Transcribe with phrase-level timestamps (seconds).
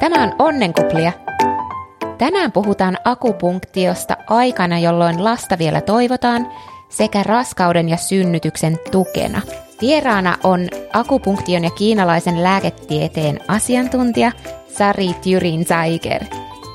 [0.00, 1.12] Tämä on Onnenkuplia.
[2.18, 6.52] Tänään puhutaan akupunktiosta aikana, jolloin lasta vielä toivotaan,
[6.88, 9.40] sekä raskauden ja synnytyksen tukena.
[9.80, 14.32] Vieraana on akupunktion ja kiinalaisen lääketieteen asiantuntija
[14.68, 16.24] Sari Tyrin Zaiger.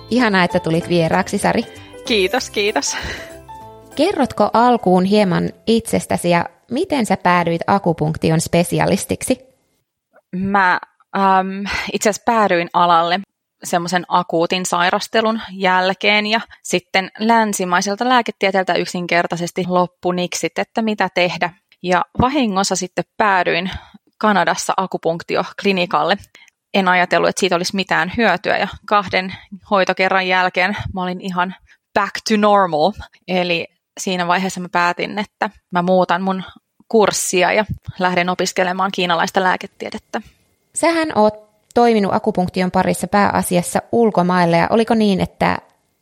[0.10, 1.64] Ihanaa, että tulit vieraaksi, Sari.
[2.08, 2.98] Kiitos, kiitos.
[3.96, 9.40] Kerrotko alkuun hieman itsestäsi ja miten sä päädyit akupunktion spesialistiksi?
[10.36, 10.80] Mä
[11.16, 13.20] äm, itse asiassa päädyin alalle
[13.64, 21.50] semmoisen akuutin sairastelun jälkeen ja sitten länsimaiselta lääketieteeltä yksinkertaisesti loppuniksit, että mitä tehdä.
[21.84, 23.72] Ja vahingossa sitten päädyin
[24.18, 26.18] Kanadassa akupunktioklinikalle.
[26.74, 29.36] En ajatellut, että siitä olisi mitään hyötyä ja kahden
[29.70, 31.56] hoitokerran jälkeen mä olin ihan
[31.94, 32.92] back to normal.
[33.28, 33.68] Eli
[34.00, 36.44] siinä vaiheessa mä päätin, että mä muutan mun
[36.88, 37.66] kurssia ja
[38.00, 40.22] lähden opiskelemaan kiinalaista lääketiedettä.
[40.76, 41.34] Sähän oot
[41.74, 45.58] toiminut akupunktion parissa pääasiassa ulkomailla ja oliko niin, että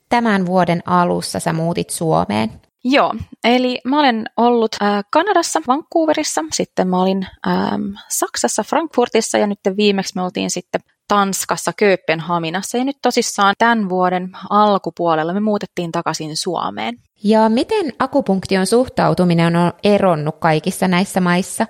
[0.10, 2.62] tämän vuoden alussa sä muutit Suomeen?
[2.84, 9.48] Joo, eli mä olen ollut äh, Kanadassa, Vancouverissa, sitten mä olin ähm, Saksassa, Frankfurtissa ja
[9.48, 15.92] nyt viimeksi me oltiin sitten Tanskassa, Kööpenhaminassa ja nyt tosissaan tämän vuoden alkupuolella me muutettiin
[15.92, 16.96] takaisin Suomeen.
[17.24, 21.68] Ja miten akupunktion suhtautuminen on eronnut kaikissa näissä maissa?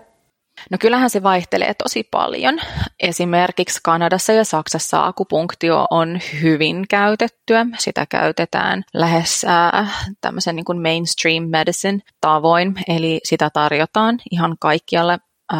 [0.71, 2.59] No kyllähän se vaihtelee tosi paljon.
[2.99, 7.65] Esimerkiksi Kanadassa ja Saksassa akupunktio on hyvin käytettyä.
[7.79, 15.17] Sitä käytetään lähes äh, tämmöisen niin kuin mainstream medicine tavoin, eli sitä tarjotaan ihan kaikkialle
[15.53, 15.59] äh,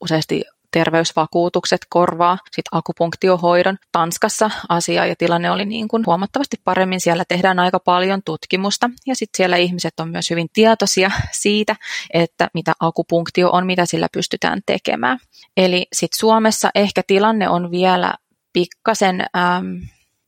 [0.00, 3.78] useasti terveysvakuutukset korvaa sit akupunktiohoidon.
[3.92, 7.00] Tanskassa asia ja tilanne oli niin kuin huomattavasti paremmin.
[7.00, 11.76] Siellä tehdään aika paljon tutkimusta ja sitten siellä ihmiset on myös hyvin tietoisia siitä,
[12.14, 15.18] että mitä akupunktio on, mitä sillä pystytään tekemään.
[15.56, 18.14] Eli sitten Suomessa ehkä tilanne on vielä
[18.52, 19.80] pikkasen äm,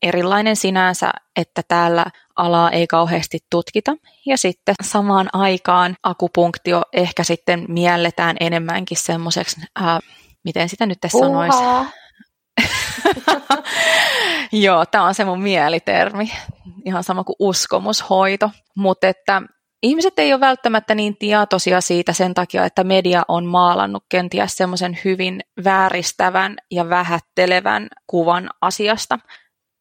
[0.02, 3.96] erilainen sinänsä, että täällä alaa ei kauheasti tutkita.
[4.26, 9.60] Ja sitten samaan aikaan akupunktio ehkä sitten mielletään enemmänkin semmoiseksi
[10.46, 11.58] miten sitä nyt tässä sanoisi?
[14.52, 16.32] Joo, tämä on se mun mielitermi.
[16.84, 18.50] Ihan sama kuin uskomushoito.
[18.76, 19.42] Mutta että
[19.82, 24.98] ihmiset ei ole välttämättä niin tietoisia siitä sen takia, että media on maalannut kenties semmoisen
[25.04, 29.18] hyvin vääristävän ja vähättelevän kuvan asiasta.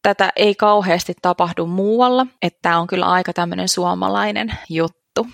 [0.02, 5.28] Tätä ei kauheasti tapahdu muualla, että tämä on kyllä aika tämmöinen suomalainen juttu.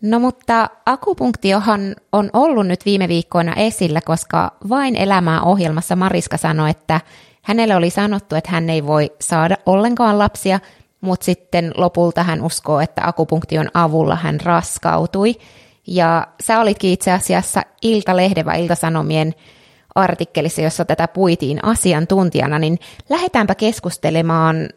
[0.00, 6.70] No mutta akupunktiohan on ollut nyt viime viikkoina esillä, koska vain elämää ohjelmassa Mariska sanoi,
[6.70, 7.00] että
[7.42, 10.60] hänelle oli sanottu, että hän ei voi saada ollenkaan lapsia,
[11.00, 15.34] mutta sitten lopulta hän uskoo, että akupunktion avulla hän raskautui.
[15.86, 19.34] Ja sä olitkin itse asiassa Ilta-lehden vai Ilta-Sanomien
[19.94, 24.68] artikkelissa, jossa tätä puitiin asiantuntijana, niin lähdetäänpä keskustelemaan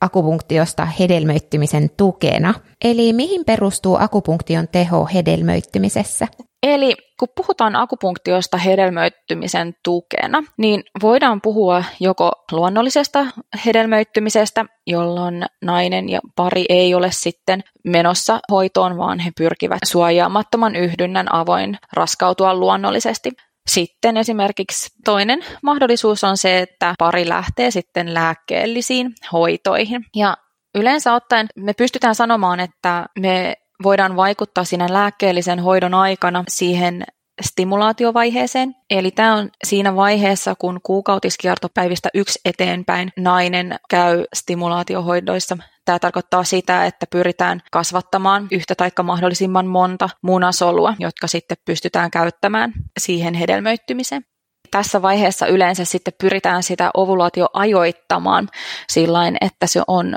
[0.00, 2.54] akupunktiosta hedelmöittymisen tukena.
[2.84, 6.26] Eli mihin perustuu akupunktion teho hedelmöittymisessä?
[6.62, 13.26] Eli kun puhutaan akupunktiosta hedelmöittymisen tukena, niin voidaan puhua joko luonnollisesta
[13.66, 21.34] hedelmöittymisestä, jolloin nainen ja pari ei ole sitten menossa hoitoon, vaan he pyrkivät suojaamattoman yhdynnän
[21.34, 23.30] avoin raskautua luonnollisesti.
[23.68, 30.04] Sitten esimerkiksi toinen mahdollisuus on se, että pari lähtee sitten lääkkeellisiin hoitoihin.
[30.16, 30.36] Ja
[30.74, 37.04] yleensä ottaen me pystytään sanomaan, että me voidaan vaikuttaa siinä lääkkeellisen hoidon aikana siihen
[37.42, 38.76] stimulaatiovaiheeseen.
[38.90, 45.56] Eli tämä on siinä vaiheessa, kun kuukautiskiertopäivistä yksi eteenpäin nainen käy stimulaatiohoidoissa.
[45.84, 52.72] Tämä tarkoittaa sitä, että pyritään kasvattamaan yhtä tai mahdollisimman monta munasolua, jotka sitten pystytään käyttämään
[53.00, 54.24] siihen hedelmöittymiseen.
[54.70, 58.48] Tässä vaiheessa yleensä sitten pyritään sitä ovulaatio ajoittamaan
[58.88, 60.16] sillä että se on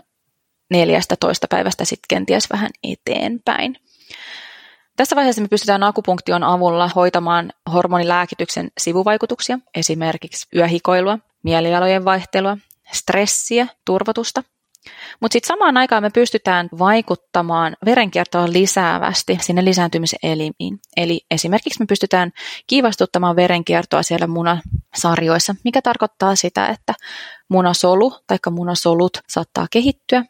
[0.72, 3.76] 14 päivästä sitten kenties vähän eteenpäin.
[5.00, 12.58] Tässä vaiheessa me pystytään akupunktion avulla hoitamaan hormonilääkityksen sivuvaikutuksia, esimerkiksi yöhikoilua, mielialojen vaihtelua,
[12.92, 14.44] stressiä, turvotusta.
[15.20, 20.80] Mutta sitten samaan aikaan me pystytään vaikuttamaan verenkiertoa lisäävästi sinne lisääntymiselimiin.
[20.98, 22.32] Eli esimerkiksi me pystytään
[22.68, 26.94] kiivastuttamaan verenkiertoa siellä munasarjoissa, mikä tarkoittaa sitä, että
[27.50, 30.26] munasolu tai munasolut saattaa kehittyä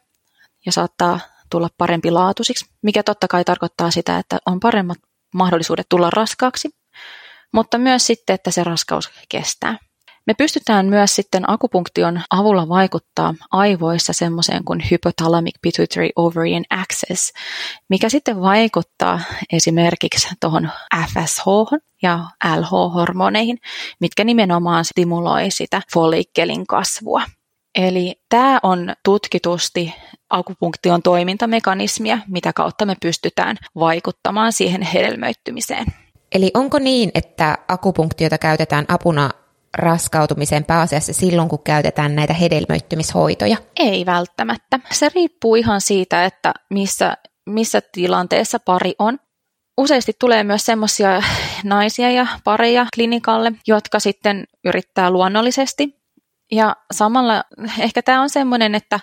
[0.66, 1.20] ja saattaa
[1.50, 4.98] tulla parempi laatuisiksi, mikä totta kai tarkoittaa sitä, että on paremmat
[5.34, 6.68] mahdollisuudet tulla raskaaksi,
[7.52, 9.78] mutta myös sitten, että se raskaus kestää.
[10.26, 17.32] Me pystytään myös sitten akupunktion avulla vaikuttaa aivoissa semmoiseen kuin hypothalamic pituitary ovarian axis,
[17.88, 19.20] mikä sitten vaikuttaa
[19.52, 20.70] esimerkiksi tuohon
[21.06, 21.44] FSH
[22.02, 23.58] ja LH-hormoneihin,
[24.00, 27.22] mitkä nimenomaan stimuloi sitä follikkelin kasvua.
[27.78, 29.94] Eli tämä on tutkitusti
[30.30, 35.86] akupunktion toimintamekanismia, mitä kautta me pystytään vaikuttamaan siihen hedelmöittymiseen.
[36.34, 39.30] Eli onko niin, että akupunktiota käytetään apuna
[39.76, 43.56] raskautumiseen pääasiassa silloin, kun käytetään näitä hedelmöittymishoitoja?
[43.78, 44.80] Ei välttämättä.
[44.92, 47.16] Se riippuu ihan siitä, että missä,
[47.46, 49.18] missä tilanteessa pari on.
[49.78, 51.22] Useasti tulee myös semmoisia
[51.64, 55.99] naisia ja pareja klinikalle, jotka sitten yrittää luonnollisesti.
[56.50, 57.42] Ja samalla
[57.78, 59.00] ehkä tämä on semmoinen, että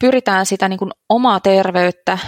[0.00, 2.18] pyritään sitä niin kuin omaa terveyttä,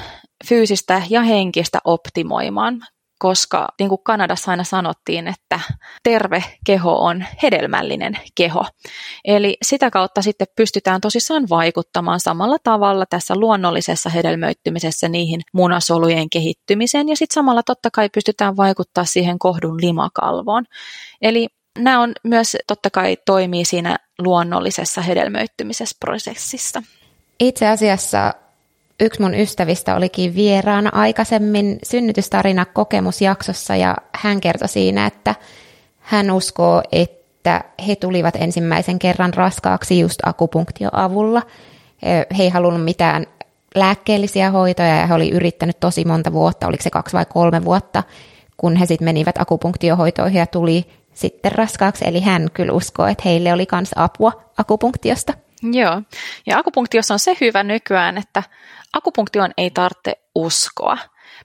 [0.48, 2.80] fyysistä ja henkistä optimoimaan
[3.22, 5.60] koska niin kuin Kanadassa aina sanottiin, että
[6.02, 8.64] terve keho on hedelmällinen keho.
[9.24, 17.08] Eli sitä kautta sitten pystytään tosissaan vaikuttamaan samalla tavalla tässä luonnollisessa hedelmöittymisessä niihin munasolujen kehittymiseen
[17.08, 20.64] ja sitten samalla totta kai pystytään vaikuttaa siihen kohdun limakalvoon.
[21.20, 26.82] Eli nämä on myös totta kai toimii siinä luonnollisessa hedelmöittymisessä prosessissa.
[27.40, 28.34] Itse asiassa
[29.00, 35.34] yksi mun ystävistä olikin vieraana aikaisemmin synnytystarina kokemusjaksossa ja hän kertoi siinä, että
[35.98, 41.42] hän uskoo, että he tulivat ensimmäisen kerran raskaaksi just akupunktioavulla.
[42.38, 43.26] He ei halunnut mitään
[43.74, 48.02] lääkkeellisiä hoitoja ja he oli yrittänyt tosi monta vuotta, oliko se kaksi vai kolme vuotta,
[48.56, 52.04] kun he sitten menivät akupunktiohoitoihin ja tuli sitten raskaaksi.
[52.08, 55.32] Eli hän kyllä uskoo, että heille oli myös apua akupunktiosta.
[55.72, 56.02] Joo,
[56.46, 58.42] ja akupunktiossa on se hyvä nykyään, että
[58.92, 60.98] akupunktion ei tarvitse uskoa.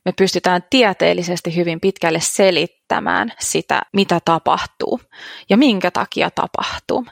[0.06, 5.02] Me pystytään tieteellisesti hyvin pitkälle selittämään sitä, mitä tapahtuu
[5.50, 7.06] ja minkä takia tapahtuu.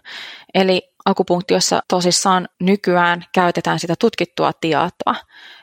[0.53, 5.15] Eli akupunktiossa tosissaan nykyään käytetään sitä tutkittua tietoa.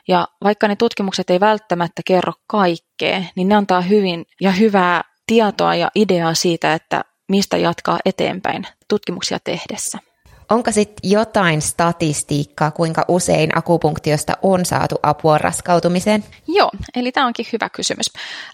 [0.07, 5.75] Ja vaikka ne tutkimukset ei välttämättä kerro kaikkea, niin ne antaa hyvin ja hyvää tietoa
[5.75, 9.97] ja ideaa siitä, että mistä jatkaa eteenpäin tutkimuksia tehdessä.
[10.49, 16.23] Onko sitten jotain statistiikkaa, kuinka usein akupunktiosta on saatu apua raskautumiseen?
[16.47, 18.05] Joo, eli tämä onkin hyvä kysymys.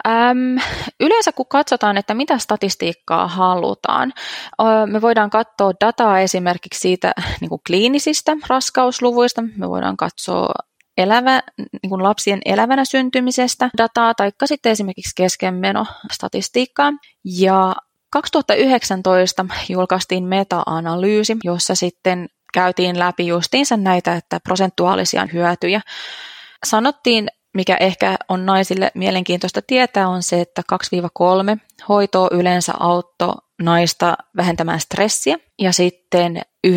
[0.08, 0.58] Öm,
[1.00, 4.14] yleensä kun katsotaan, että mitä statistiikkaa halutaan,
[4.86, 10.54] me voidaan katsoa dataa esimerkiksi siitä niin kuin kliinisistä raskausluvuista, me voidaan katsoa
[11.00, 16.92] elävä, niin kuin lapsien elävänä syntymisestä dataa, tai sitten esimerkiksi keskenmeno statistiikkaa.
[17.26, 17.76] Ja
[18.12, 25.82] 2019 julkaistiin meta-analyysi, jossa sitten käytiin läpi justiinsa näitä että prosentuaalisia hyötyjä.
[26.66, 30.62] Sanottiin, mikä ehkä on naisille mielenkiintoista tietää, on se, että
[31.56, 31.60] 2-3
[31.90, 36.72] hoitoa yleensä auttoi naista vähentämään stressiä ja sitten 9-14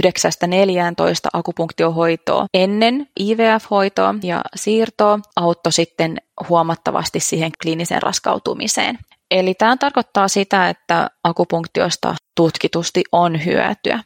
[1.33, 6.17] akupunktiohoitoa ennen IVF-hoitoa ja siirtoa auttoi sitten
[6.49, 8.99] huomattavasti siihen kliiniseen raskautumiseen.
[9.31, 14.01] Eli tämä tarkoittaa sitä, että akupunktiosta tutkitusti on hyötyä.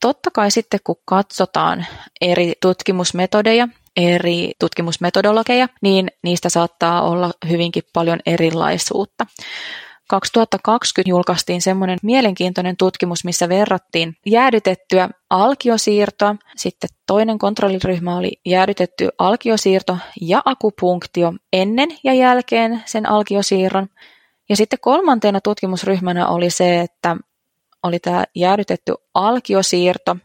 [0.00, 1.86] Totta kai sitten kun katsotaan
[2.20, 3.68] eri tutkimusmetodeja,
[3.98, 9.26] eri tutkimusmetodologeja, niin niistä saattaa olla hyvinkin paljon erilaisuutta.
[10.08, 16.36] 2020 julkaistiin semmoinen mielenkiintoinen tutkimus, missä verrattiin jäädytettyä alkiosiirtoa.
[16.56, 23.88] Sitten toinen kontrolliryhmä oli jäädytetty alkiosiirto ja akupunktio ennen ja jälkeen sen alkiosiirron.
[24.48, 27.16] Ja sitten kolmantena tutkimusryhmänä oli se, että
[27.82, 30.16] oli tämä jäädytetty alkiosiirto,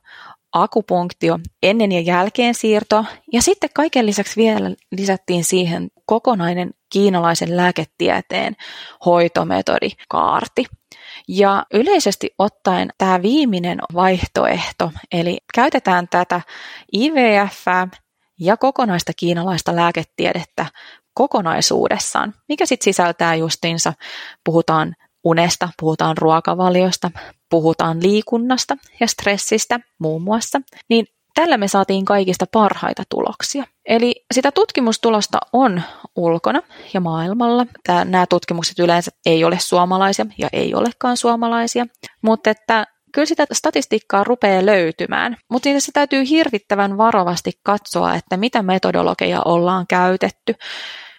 [0.54, 8.56] akupunktio, ennen ja jälkeen siirto, ja sitten kaiken lisäksi vielä lisättiin siihen kokonainen kiinalaisen lääketieteen
[9.06, 10.66] hoitometodi kaarti.
[11.28, 16.42] Ja yleisesti ottaen tämä viimeinen vaihtoehto, eli käytetään tätä
[16.98, 17.66] IVF
[18.40, 20.66] ja kokonaista kiinalaista lääketiedettä
[21.14, 23.94] kokonaisuudessaan, mikä sitten sisältää justiinsa,
[24.46, 27.12] puhutaan unesta, puhutaan ruokavaliosta,
[27.50, 33.64] puhutaan liikunnasta ja stressistä muun muassa, niin tällä me saatiin kaikista parhaita tuloksia.
[33.86, 35.82] Eli sitä tutkimustulosta on
[36.16, 36.62] ulkona
[36.94, 37.66] ja maailmalla.
[37.84, 41.86] Tää, nämä tutkimukset yleensä ei ole suomalaisia ja ei olekaan suomalaisia,
[42.22, 48.62] mutta että kyllä sitä statistiikkaa rupeaa löytymään, mutta se täytyy hirvittävän varovasti katsoa, että mitä
[48.62, 50.56] metodologeja ollaan käytetty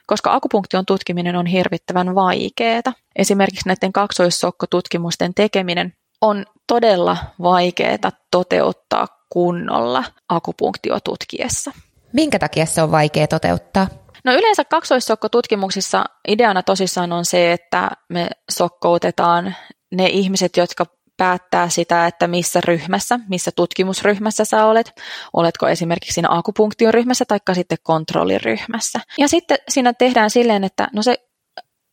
[0.07, 2.93] koska akupunktion tutkiminen on hirvittävän vaikeaa.
[3.17, 11.73] Esimerkiksi näiden kaksoissokkotutkimusten tekeminen on todella vaikeaa toteuttaa kunnolla akupunktiotutkiessa.
[12.13, 13.87] Minkä takia se on vaikea toteuttaa?
[14.25, 19.55] No yleensä kaksoissokkotutkimuksissa ideana tosissaan on se, että me sokkoutetaan
[19.93, 24.93] ne ihmiset, jotka päättää sitä, että missä ryhmässä, missä tutkimusryhmässä sä olet.
[25.33, 29.01] Oletko esimerkiksi siinä akupunktioryhmässä tai sitten kontrolliryhmässä.
[29.19, 31.19] Ja sitten siinä tehdään silleen, että no se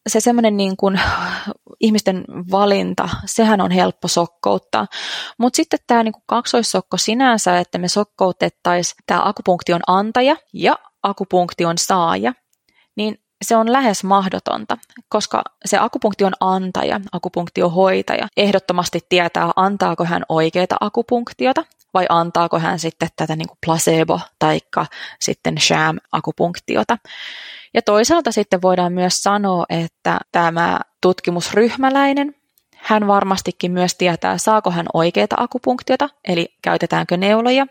[0.10, 1.00] se semmoinen niin kuin
[1.80, 4.88] ihmisten valinta, sehän on helppo sokkouttaa.
[5.38, 11.78] Mutta sitten tämä niin kuin kaksoissokko sinänsä, että me sokkoutettaisiin tämä akupunktion antaja ja akupunktion
[11.78, 12.34] saaja,
[13.42, 14.78] se on lähes mahdotonta,
[15.10, 23.10] koska se akupunktion antaja, akupunktiohoitaja, ehdottomasti tietää, antaako hän oikeita akupunktiota vai antaako hän sitten
[23.16, 24.60] tätä niin placebo tai
[25.20, 26.98] sitten sham-akupunktiota.
[27.74, 32.36] Ja toisaalta sitten voidaan myös sanoa, että tämä tutkimusryhmäläinen,
[32.76, 37.68] hän varmastikin myös tietää, saako hän oikeita akupunktiota, eli käytetäänkö neuloja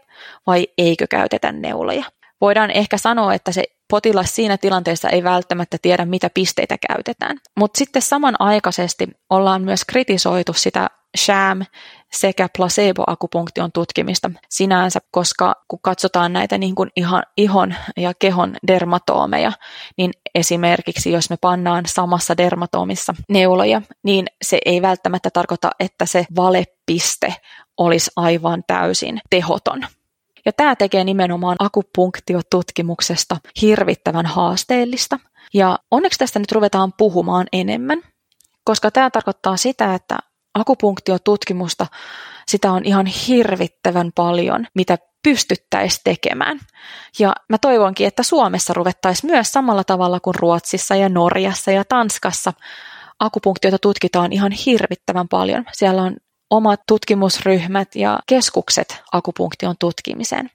[0.46, 2.04] vai eikö käytetä neuloja.
[2.40, 7.38] Voidaan ehkä sanoa, että se potilas siinä tilanteessa ei välttämättä tiedä, mitä pisteitä käytetään.
[7.56, 11.64] Mutta sitten samanaikaisesti ollaan myös kritisoitu sitä sham
[12.12, 19.52] sekä placebo-akupunktion tutkimista sinänsä, koska kun katsotaan näitä niin kuin ihan, ihon ja kehon dermatoomeja,
[19.96, 26.26] niin esimerkiksi jos me pannaan samassa dermatoomissa neuloja, niin se ei välttämättä tarkoita, että se
[26.36, 27.34] valepiste
[27.78, 29.86] olisi aivan täysin tehoton.
[30.50, 35.18] Ja tämä tekee nimenomaan akupunktiotutkimuksesta hirvittävän haasteellista.
[35.54, 38.02] Ja onneksi tästä nyt ruvetaan puhumaan enemmän,
[38.64, 40.18] koska tämä tarkoittaa sitä, että
[40.54, 41.86] akupunktiotutkimusta,
[42.48, 46.60] sitä on ihan hirvittävän paljon, mitä pystyttäisiin tekemään.
[47.18, 52.52] Ja mä toivonkin, että Suomessa ruvettaisiin myös samalla tavalla kuin Ruotsissa ja Norjassa ja Tanskassa.
[53.20, 55.64] Akupunktiota tutkitaan ihan hirvittävän paljon.
[55.72, 56.16] Siellä on
[56.86, 60.50] tutkimusryhmät ja keskukset akupunktion tutkimiseen.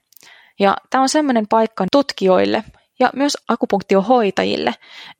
[0.60, 2.64] Ja tämä on sellainen paikka tutkijoille
[3.00, 4.74] ja myös akupunktiohoitajille,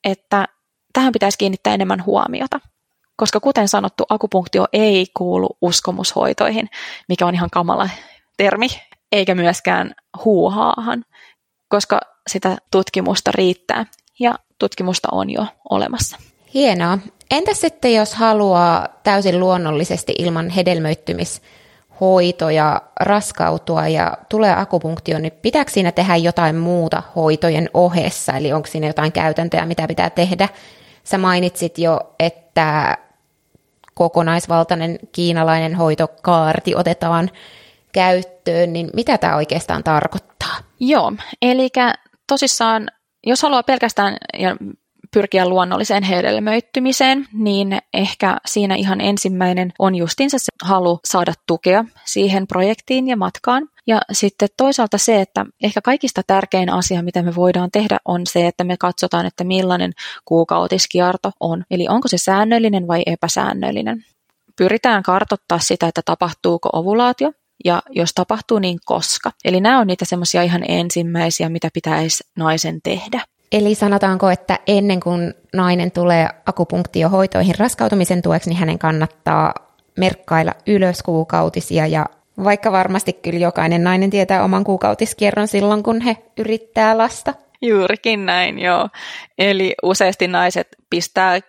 [0.04, 0.48] että
[0.94, 2.60] tähän pitäisi kiinnittää enemmän huomiota.
[3.16, 6.70] Koska kuten sanottu, akupunktio ei kuulu uskomushoitoihin,
[7.10, 7.90] mikä on ihan kamala
[8.38, 8.68] termi,
[9.12, 11.06] eikä myöskään huuhaahan,
[11.70, 13.86] koska sitä tutkimusta riittää
[14.20, 16.18] ja tutkimusta on jo olemassa.
[16.56, 16.98] Hienoa.
[17.32, 25.92] Entä sitten, jos haluaa täysin luonnollisesti ilman hedelmöittymishoitoja raskautua ja tulee akupunktio, niin pitääkö siinä
[25.92, 28.34] tehdä jotain muuta hoitojen ohessa?
[28.34, 30.50] Eli onko siinä jotain käytäntöjä, mitä pitää tehdä?
[31.04, 32.98] Sä mainitsit jo, että
[33.94, 37.30] kokonaisvaltainen kiinalainen hoitokaarti otetaan
[37.92, 40.58] käyttöön, niin mitä tämä oikeastaan tarkoittaa?
[40.80, 41.70] Joo, eli
[42.28, 42.88] tosissaan,
[43.26, 44.56] jos haluaa pelkästään ja
[45.16, 52.48] pyrkiä luonnolliseen hedelmöittymiseen, niin ehkä siinä ihan ensimmäinen on justiinsa se halu saada tukea siihen
[52.48, 53.70] projektiin ja matkaan.
[53.88, 58.48] Ja sitten toisaalta se, että ehkä kaikista tärkein asia, mitä me voidaan tehdä, on se,
[58.48, 59.92] että me katsotaan, että millainen
[60.26, 61.64] kuukautiskierto on.
[61.72, 64.06] Eli onko se säännöllinen vai epäsäännöllinen.
[64.56, 67.32] Pyritään kartottaa sitä, että tapahtuuko ovulaatio,
[67.66, 69.32] ja jos tapahtuu, niin koska.
[69.46, 73.22] Eli nämä on niitä semmoisia ihan ensimmäisiä, mitä pitäisi naisen tehdä.
[73.56, 79.54] Eli sanotaanko, että ennen kuin nainen tulee akupunktiohoitoihin raskautumisen tueksi, niin hänen kannattaa
[79.98, 82.06] merkkailla ylös kuukautisia ja
[82.44, 87.34] vaikka varmasti kyllä jokainen nainen tietää oman kuukautiskierron silloin, kun he yrittää lasta.
[87.62, 88.90] Juurikin näin, joo.
[89.38, 91.40] Eli useasti naiset pistää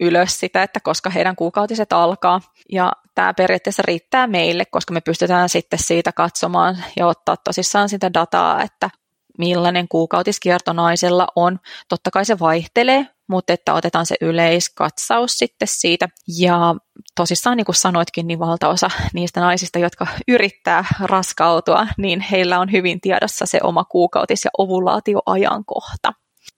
[0.00, 2.40] ylös sitä, että koska heidän kuukautiset alkaa.
[2.72, 8.14] Ja tämä periaatteessa riittää meille, koska me pystytään sitten siitä katsomaan ja ottaa tosissaan sitä
[8.14, 8.90] dataa, että
[9.38, 11.58] millainen kuukautiskierto naisella on.
[11.88, 16.08] Totta kai se vaihtelee, mutta että otetaan se yleiskatsaus sitten siitä.
[16.38, 16.74] Ja
[17.16, 23.00] tosissaan, niin kuin sanoitkin, niin valtaosa niistä naisista, jotka yrittää raskautua, niin heillä on hyvin
[23.00, 26.12] tiedossa se oma kuukautis- ja ovulaatioajankohta.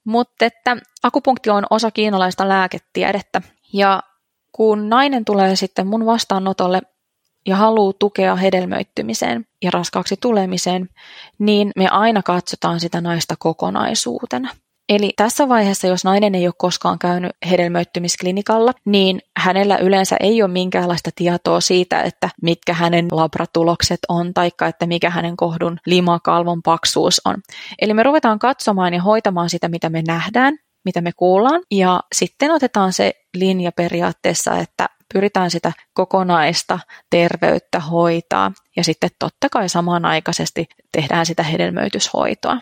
[0.04, 3.42] Mutta että akupunktio on osa kiinalaista lääketiedettä,
[3.73, 4.02] ja
[4.52, 6.80] kun nainen tulee sitten mun vastaanotolle
[7.46, 10.88] ja haluaa tukea hedelmöittymiseen ja raskaaksi tulemiseen,
[11.38, 14.48] niin me aina katsotaan sitä naista kokonaisuutena.
[14.88, 20.50] Eli tässä vaiheessa, jos nainen ei ole koskaan käynyt hedelmöittymisklinikalla, niin hänellä yleensä ei ole
[20.50, 27.20] minkäänlaista tietoa siitä, että mitkä hänen labratulokset on, tai että mikä hänen kohdun limakalvon paksuus
[27.24, 27.34] on.
[27.80, 32.50] Eli me ruvetaan katsomaan ja hoitamaan sitä, mitä me nähdään, mitä me kuullaan, ja sitten
[32.50, 36.78] otetaan se linja periaatteessa, että pyritään sitä kokonaista
[37.10, 42.58] terveyttä hoitaa ja sitten totta kai samanaikaisesti tehdään sitä hedelmöityshoitoa.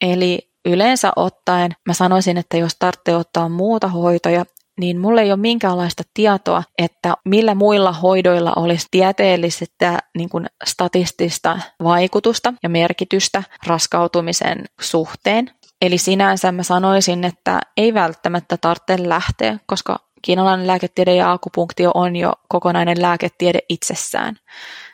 [0.00, 4.44] Eli yleensä ottaen mä sanoisin, että jos tarvitsee ottaa muuta hoitoja,
[4.80, 11.58] niin mulla ei ole minkäänlaista tietoa, että millä muilla hoidoilla olisi tieteellistä niin kuin statistista
[11.82, 15.50] vaikutusta ja merkitystä raskautumisen suhteen.
[15.82, 22.16] Eli sinänsä mä sanoisin, että ei välttämättä tarvitse lähteä, koska kiinalainen lääketiede ja akupunktio on
[22.16, 24.36] jo kokonainen lääketiede itsessään.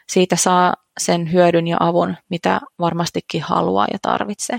[0.09, 4.59] Siitä saa sen hyödyn ja avun, mitä varmastikin haluaa ja tarvitsee.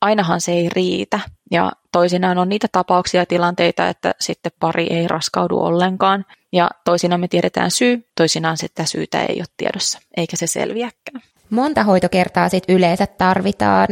[0.00, 1.20] Ainahan se ei riitä.
[1.50, 6.24] Ja toisinaan on niitä tapauksia ja tilanteita, että sitten pari ei raskaudu ollenkaan.
[6.52, 11.22] Ja toisinaan me tiedetään syy, toisinaan sitä syytä ei ole tiedossa, eikä se selviäkään.
[11.50, 13.88] Monta hoitokertaa sitten yleensä tarvitaan,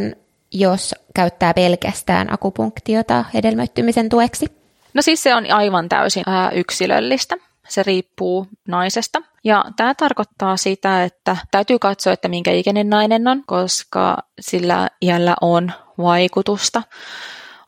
[0.53, 4.62] jos käyttää pelkästään akupunktiota hedelmöittymisen tueksi?
[4.95, 7.37] No siis se on aivan täysin ää, yksilöllistä.
[7.69, 9.23] Se riippuu naisesta.
[9.45, 15.35] Ja tämä tarkoittaa sitä, että täytyy katsoa, että minkä ikäinen nainen on, koska sillä iällä
[15.41, 16.83] on vaikutusta.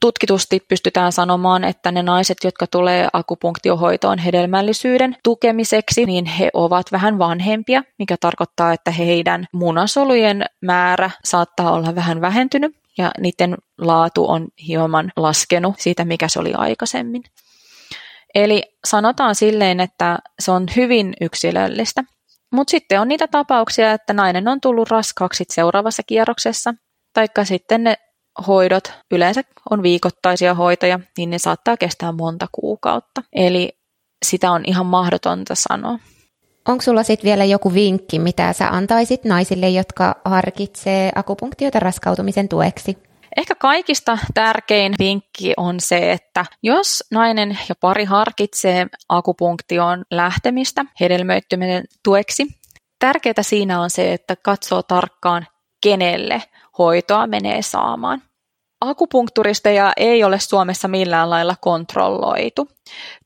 [0.00, 7.18] Tutkitusti pystytään sanomaan, että ne naiset, jotka tulee akupunktiohoitoon hedelmällisyyden tukemiseksi, niin he ovat vähän
[7.18, 14.48] vanhempia, mikä tarkoittaa, että heidän munasolujen määrä saattaa olla vähän vähentynyt ja niiden laatu on
[14.66, 17.22] hieman laskenut siitä, mikä se oli aikaisemmin.
[18.34, 22.04] Eli sanotaan silleen, että se on hyvin yksilöllistä.
[22.52, 26.74] Mutta sitten on niitä tapauksia, että nainen on tullut raskaaksi seuraavassa kierroksessa,
[27.12, 27.96] taikka sitten ne
[28.46, 33.22] hoidot yleensä on viikoittaisia hoitoja, niin ne saattaa kestää monta kuukautta.
[33.32, 33.78] Eli
[34.24, 35.98] sitä on ihan mahdotonta sanoa.
[36.68, 42.98] Onko sulla sitten vielä joku vinkki, mitä sä antaisit naisille, jotka harkitsee akupunktiota raskautumisen tueksi?
[43.36, 51.84] Ehkä kaikista tärkein vinkki on se, että jos nainen ja pari harkitsee akupunktion lähtemistä hedelmöittymisen
[52.04, 52.46] tueksi,
[52.98, 55.46] tärkeää siinä on se, että katsoo tarkkaan,
[55.82, 56.42] kenelle
[56.78, 58.22] hoitoa menee saamaan.
[58.90, 62.68] Akupunkturisteja ei ole Suomessa millään lailla kontrolloitu.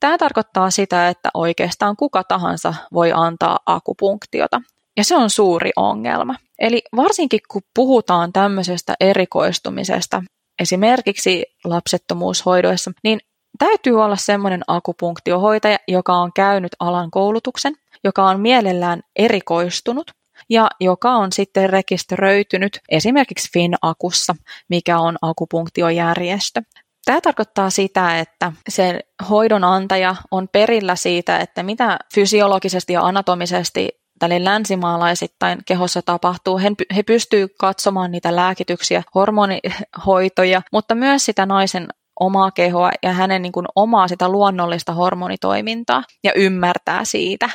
[0.00, 4.60] Tämä tarkoittaa sitä, että oikeastaan kuka tahansa voi antaa akupunktiota.
[4.96, 6.34] Ja se on suuri ongelma.
[6.58, 10.22] Eli varsinkin kun puhutaan tämmöisestä erikoistumisesta,
[10.62, 13.20] esimerkiksi lapsettomuushoidoissa, niin
[13.58, 17.74] täytyy olla semmoinen akupunktiohoitaja, joka on käynyt alan koulutuksen,
[18.04, 20.10] joka on mielellään erikoistunut
[20.50, 24.34] ja joka on sitten rekisteröitynyt esimerkiksi FinAkussa,
[24.68, 26.62] mikä on akupunktiojärjestö.
[27.04, 29.00] Tämä tarkoittaa sitä, että se
[29.30, 33.88] hoidon antaja on perillä siitä, että mitä fysiologisesti ja anatomisesti
[34.18, 36.58] tälle länsimaalaisittain kehossa tapahtuu.
[36.58, 41.88] He, he pystyvät katsomaan niitä lääkityksiä, hormonihoitoja, mutta myös sitä naisen
[42.20, 47.50] omaa kehoa ja hänen niin kuin, omaa sitä luonnollista hormonitoimintaa ja ymmärtää siitä.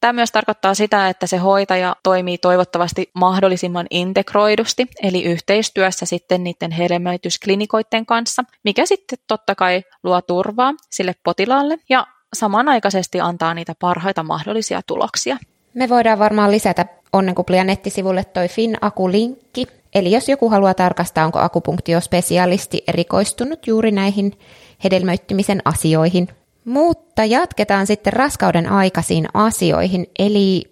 [0.00, 6.70] Tämä myös tarkoittaa sitä, että se hoitaja toimii toivottavasti mahdollisimman integroidusti, eli yhteistyössä sitten niiden
[6.70, 14.22] hedelmöitysklinikoiden kanssa, mikä sitten totta kai luo turvaa sille potilaalle ja samanaikaisesti antaa niitä parhaita
[14.22, 15.36] mahdollisia tuloksia.
[15.74, 22.84] Me voidaan varmaan lisätä Onnenkuplia nettisivulle toi FinAku-linkki, eli jos joku haluaa tarkastaa, onko akupunktiospesialisti
[22.88, 24.38] erikoistunut juuri näihin
[24.84, 26.28] hedelmöittymisen asioihin,
[26.64, 30.64] mutta jatketaan sitten raskauden aikaisiin asioihin, eli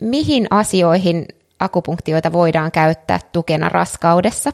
[0.00, 1.26] mihin asioihin
[1.58, 4.50] akupunktioita voidaan käyttää tukena raskaudessa?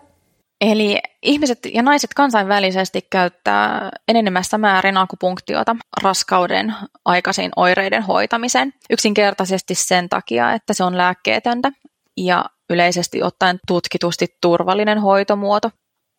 [0.61, 8.75] Eli ihmiset ja naiset kansainvälisesti käyttää enenemässä määrin akupunktiota raskauden aikaisiin oireiden hoitamiseen.
[8.91, 11.73] Yksinkertaisesti sen takia, että se on lääkkeetöntä
[12.17, 15.71] ja yleisesti ottaen tutkitusti turvallinen hoitomuoto.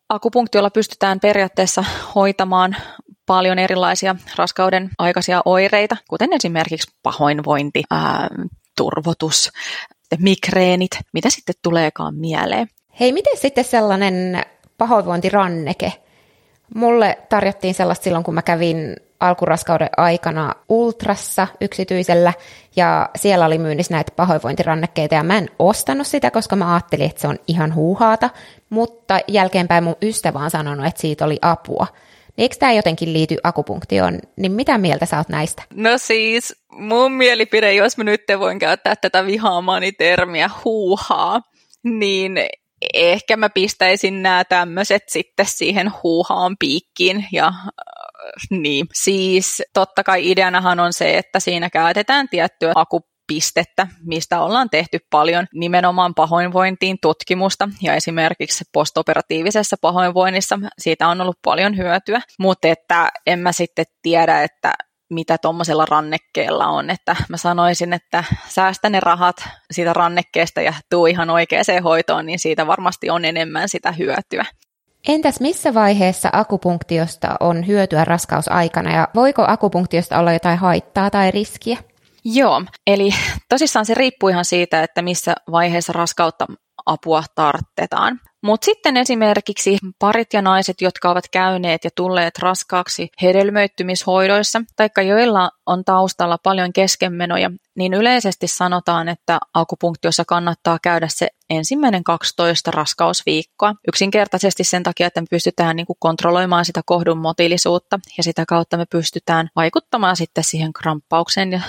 [0.08, 2.76] Akupunktiolla pystytään periaatteessa hoitamaan
[3.30, 8.28] paljon erilaisia raskauden aikaisia oireita, kuten esimerkiksi pahoinvointi, ää,
[8.76, 9.50] turvotus,
[10.18, 12.68] migreenit, mitä sitten tuleekaan mieleen.
[13.00, 14.42] Hei, miten sitten sellainen
[14.78, 15.92] pahoinvointiranneke?
[16.74, 22.32] Mulle tarjottiin sellaista silloin, kun mä kävin alkuraskauden aikana Ultrassa yksityisellä,
[22.76, 27.20] ja siellä oli myynnissä näitä pahoinvointirannekkeita, ja mä en ostanut sitä, koska mä ajattelin, että
[27.20, 28.30] se on ihan huuhaata,
[28.70, 31.86] mutta jälkeenpäin mun ystävä on sanonut, että siitä oli apua.
[32.38, 35.62] Eikö tämä jotenkin liity akupunktioon, niin mitä mieltä sä oot näistä?
[35.74, 41.40] No siis, mun mielipide, jos mä nyt voin käyttää tätä vihaamaani termiä huuhaa,
[41.84, 42.32] niin
[42.94, 47.54] ehkä mä pistäisin nämä tämmöiset sitten siihen huuhaan piikkiin ja äh,
[48.50, 48.86] niin.
[48.94, 54.98] Siis totta kai ideanahan on se, että siinä käytetään tiettyä aku pistettä, mistä ollaan tehty
[55.10, 63.08] paljon nimenomaan pahoinvointiin tutkimusta ja esimerkiksi postoperatiivisessa pahoinvoinnissa siitä on ollut paljon hyötyä, mutta että
[63.26, 64.72] en mä sitten tiedä, että
[65.10, 69.36] mitä tuommoisella rannekkeella on, että mä sanoisin, että säästä ne rahat
[69.70, 74.44] siitä rannekkeesta ja tuu ihan oikeaan hoitoon, niin siitä varmasti on enemmän sitä hyötyä.
[75.08, 81.89] Entäs missä vaiheessa akupunktiosta on hyötyä raskausaikana ja voiko akupunktiosta olla jotain haittaa tai riskiä?
[82.24, 83.10] Joo, eli
[83.48, 86.46] tosissaan se riippuu ihan siitä, että missä vaiheessa raskautta
[86.86, 88.20] apua tarttetaan.
[88.42, 95.50] Mutta sitten esimerkiksi parit ja naiset, jotka ovat käyneet ja tulleet raskaaksi hedelmöittymishoidoissa, taikka joilla
[95.66, 103.74] on taustalla paljon keskenmenoja, niin yleisesti sanotaan, että akupunktiossa kannattaa käydä se ensimmäinen 12 raskausviikkoa.
[103.88, 108.84] Yksinkertaisesti sen takia, että me pystytään niin kontrolloimaan sitä kohdun motiilisuutta ja sitä kautta me
[108.90, 111.60] pystytään vaikuttamaan sitten siihen kramppaukseen ja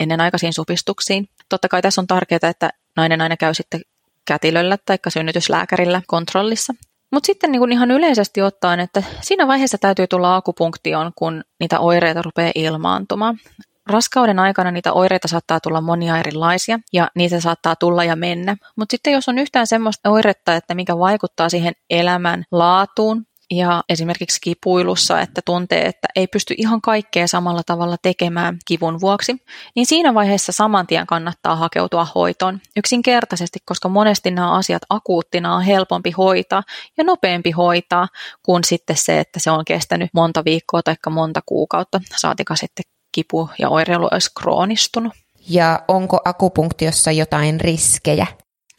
[0.00, 1.28] ennenaikaisiin supistuksiin.
[1.48, 3.80] Totta kai tässä on tärkeää, että nainen aina käy sitten
[4.24, 6.74] kätilöllä tai synnytyslääkärillä kontrollissa.
[7.12, 12.22] Mutta sitten niin ihan yleisesti ottaen, että siinä vaiheessa täytyy tulla akupunktioon, kun niitä oireita
[12.22, 13.38] rupeaa ilmaantumaan.
[13.86, 18.56] Raskauden aikana niitä oireita saattaa tulla monia erilaisia ja niitä saattaa tulla ja mennä.
[18.76, 24.40] Mutta sitten jos on yhtään semmoista oiretta, että mikä vaikuttaa siihen elämän laatuun ja esimerkiksi
[24.40, 29.36] kipuilussa, että tuntee, että ei pysty ihan kaikkea samalla tavalla tekemään kivun vuoksi,
[29.76, 32.60] niin siinä vaiheessa saman tien kannattaa hakeutua hoitoon.
[32.76, 36.62] Yksinkertaisesti, koska monesti nämä asiat akuuttina on helpompi hoitaa
[36.96, 38.08] ja nopeampi hoitaa
[38.42, 43.50] kuin sitten se, että se on kestänyt monta viikkoa tai monta kuukautta, saatika sitten kipu
[43.58, 45.12] ja oireilu olisi kroonistunut.
[45.48, 48.26] Ja onko akupunktiossa jotain riskejä?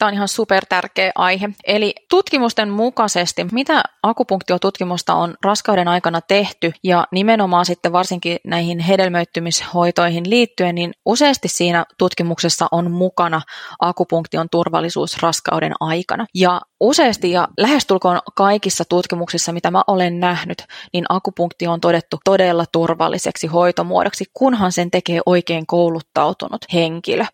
[0.02, 1.48] Tämä on ihan super tärkeä aihe.
[1.66, 10.30] Eli tutkimusten mukaisesti, mitä akupunktiotutkimusta on raskauden aikana tehty ja nimenomaan sitten varsinkin näihin hedelmöittymishoitoihin
[10.30, 13.42] liittyen, niin useasti siinä tutkimuksessa on mukana
[13.80, 16.26] akupunktion turvallisuus raskauden aikana.
[16.34, 22.64] Ja useasti ja lähestulkoon kaikissa tutkimuksissa, mitä mä olen nähnyt, niin akupunktio on todettu todella
[22.72, 27.24] turvalliseksi hoitomuodoksi, kunhan sen tekee oikein kouluttautunut henkilö.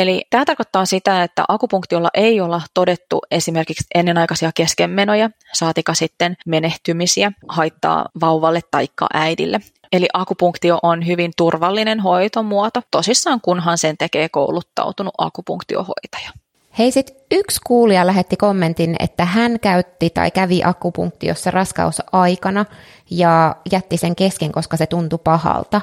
[0.00, 7.32] Eli tämä tarkoittaa sitä, että akupunktiolla ei olla todettu esimerkiksi ennenaikaisia keskenmenoja, saatika sitten menehtymisiä,
[7.48, 9.60] haittaa vauvalle taikka äidille.
[9.92, 16.30] Eli akupunktio on hyvin turvallinen hoitomuoto, tosissaan kunhan sen tekee kouluttautunut akupunktiohoitaja.
[16.78, 22.64] Hei, sit yksi kuulija lähetti kommentin, että hän käytti tai kävi akupunktiossa raskausaikana
[23.10, 25.80] ja jätti sen kesken, koska se tuntui pahalta.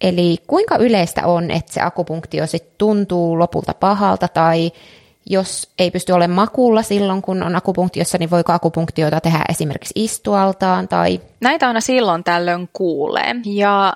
[0.00, 4.72] Eli kuinka yleistä on, että se akupunktio sit tuntuu lopulta pahalta tai
[5.26, 10.88] jos ei pysty olemaan makuulla silloin, kun on akupunktiossa, niin voiko akupunktiota tehdä esimerkiksi istualtaan
[10.88, 11.20] tai...
[11.40, 13.34] Näitä aina silloin tällöin kuulee.
[13.44, 13.94] Ja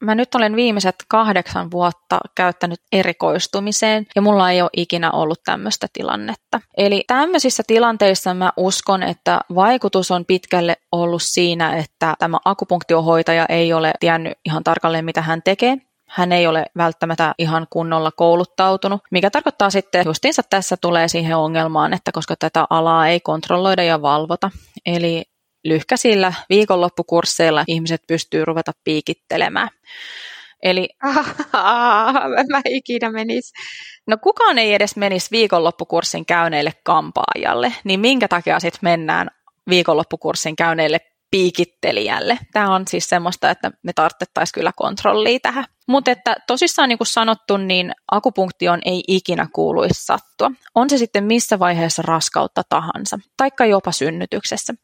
[0.00, 5.86] Mä nyt olen viimeiset kahdeksan vuotta käyttänyt erikoistumiseen ja mulla ei ole ikinä ollut tämmöistä
[5.92, 6.60] tilannetta.
[6.76, 13.72] Eli tämmöisissä tilanteissa mä uskon, että vaikutus on pitkälle ollut siinä, että tämä akupunktiohoitaja ei
[13.72, 15.76] ole tiennyt ihan tarkalleen mitä hän tekee.
[16.08, 21.92] Hän ei ole välttämättä ihan kunnolla kouluttautunut, mikä tarkoittaa sitten, justiinsa tässä tulee siihen ongelmaan,
[21.92, 24.50] että koska tätä alaa ei kontrolloida ja valvota,
[24.86, 25.24] eli
[25.64, 29.68] lyhkäisillä viikonloppukursseilla ihmiset pystyy ruveta piikittelemään.
[30.62, 30.88] Eli
[32.52, 33.52] mä ikinä menis.
[34.06, 39.30] No kukaan ei edes menisi viikonloppukurssin käyneille kampaajalle, niin minkä takia sitten mennään
[39.68, 40.98] viikonloppukurssin käyneille
[41.30, 42.38] piikittelijälle.
[42.52, 45.64] Tämä on siis semmoista, että me tarvittaisiin kyllä kontrollia tähän.
[45.88, 50.50] Mutta että tosissaan niin kuin sanottu, niin akupunktion ei ikinä kuuluisi sattua.
[50.74, 54.74] On se sitten missä vaiheessa raskautta tahansa, taikka jopa synnytyksessä.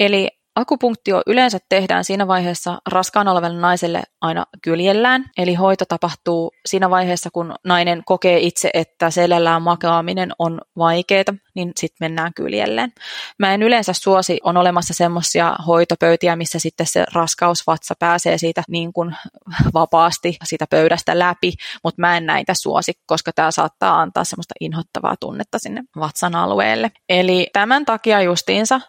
[0.00, 6.90] Eli Akupunktio yleensä tehdään siinä vaiheessa raskaana olevalle naiselle aina kyljellään, eli hoito tapahtuu siinä
[6.90, 12.92] vaiheessa, kun nainen kokee itse, että selällään makaaminen on vaikeaa, niin sitten mennään kyljelleen.
[13.38, 18.92] Mä en yleensä suosi, on olemassa semmoisia hoitopöytiä, missä sitten se raskausvatsa pääsee siitä niin
[18.92, 19.16] kuin
[19.74, 21.52] vapaasti siitä pöydästä läpi,
[21.84, 26.90] mutta mä en näitä suosi, koska tämä saattaa antaa semmoista inhottavaa tunnetta sinne vatsan alueelle.
[27.08, 28.80] Eli tämän takia justiinsa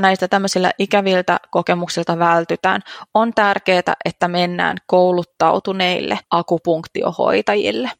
[0.00, 2.80] näistä tämmöisillä ikäviltä kokemuksilta vältytään,
[3.14, 7.90] on tärkeää, että mennään kouluttautuneille akupunktiohoitajille.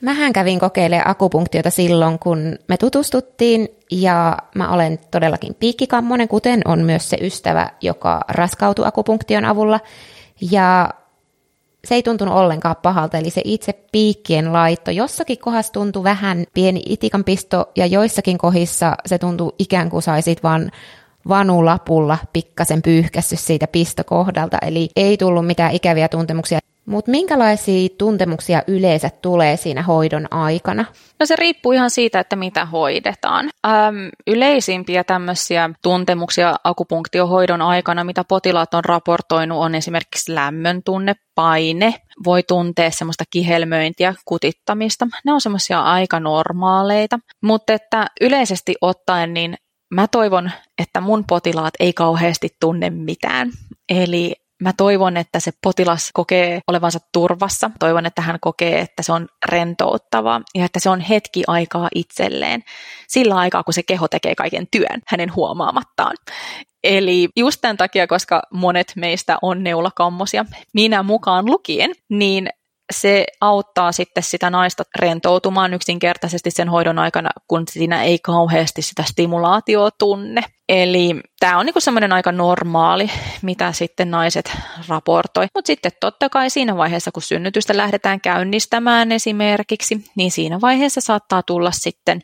[0.00, 6.78] Mähän kävin kokeilemaan akupunktiota silloin, kun me tutustuttiin, ja mä olen todellakin piikkikammonen, kuten on
[6.78, 9.80] myös se ystävä, joka raskautui akupunktion avulla.
[10.50, 10.90] Ja
[11.84, 14.90] se ei tuntunut ollenkaan pahalta, eli se itse piikkien laitto.
[14.90, 20.70] Jossakin kohdassa tuntui vähän pieni itikanpisto ja joissakin kohdissa se tuntui ikään kuin saisit vaan
[21.28, 26.58] vanulapulla pikkasen pyyhkässy siitä pistokohdalta, eli ei tullut mitään ikäviä tuntemuksia.
[26.86, 30.84] Mutta minkälaisia tuntemuksia yleensä tulee siinä hoidon aikana?
[31.20, 33.50] No se riippuu ihan siitä, että mitä hoidetaan.
[33.66, 41.94] Ähm, yleisimpiä tämmöisiä tuntemuksia akupunktiohoidon aikana, mitä potilaat on raportoinut, on esimerkiksi lämmön tunne, paine,
[42.24, 45.06] voi tuntea semmoista kihelmöintiä, kutittamista.
[45.24, 49.56] Ne on semmoisia aika normaaleita, mutta että yleisesti ottaen niin
[49.90, 53.50] mä toivon, että mun potilaat ei kauheasti tunne mitään.
[53.88, 57.70] Eli mä toivon, että se potilas kokee olevansa turvassa.
[57.78, 62.62] Toivon, että hän kokee, että se on rentouttavaa ja että se on hetki aikaa itselleen.
[63.08, 66.16] Sillä aikaa, kun se keho tekee kaiken työn hänen huomaamattaan.
[66.84, 72.48] Eli just tämän takia, koska monet meistä on neulakammosia, minä mukaan lukien, niin
[72.92, 79.02] se auttaa sitten sitä naista rentoutumaan yksinkertaisesti sen hoidon aikana, kun siinä ei kauheasti sitä
[79.02, 80.42] stimulaatioa tunne.
[80.68, 83.10] Eli tämä on niinku semmoinen aika normaali,
[83.42, 84.52] mitä sitten naiset
[84.88, 85.46] raportoi.
[85.54, 91.42] Mutta sitten totta kai siinä vaiheessa, kun synnytystä lähdetään käynnistämään esimerkiksi, niin siinä vaiheessa saattaa
[91.42, 92.20] tulla sitten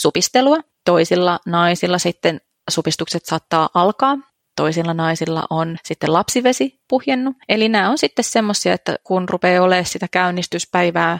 [0.00, 0.56] supistelua.
[0.84, 2.40] Toisilla naisilla sitten
[2.70, 4.16] supistukset saattaa alkaa
[4.56, 7.36] toisilla naisilla on sitten lapsivesi puhjennut.
[7.48, 11.18] Eli nämä on sitten semmoisia, että kun rupeaa olemaan sitä käynnistyspäivää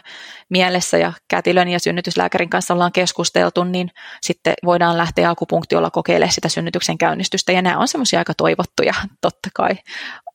[0.49, 3.91] mielessä ja kätilön ja synnytyslääkärin kanssa ollaan keskusteltu, niin
[4.23, 7.53] sitten voidaan lähteä akupunktiolla kokeilemaan sitä synnytyksen käynnistystä.
[7.53, 9.71] Ja nämä on semmoisia aika toivottuja totta kai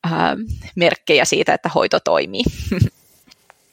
[0.03, 0.37] ää,
[0.75, 2.43] merkkejä siitä, että hoito toimii.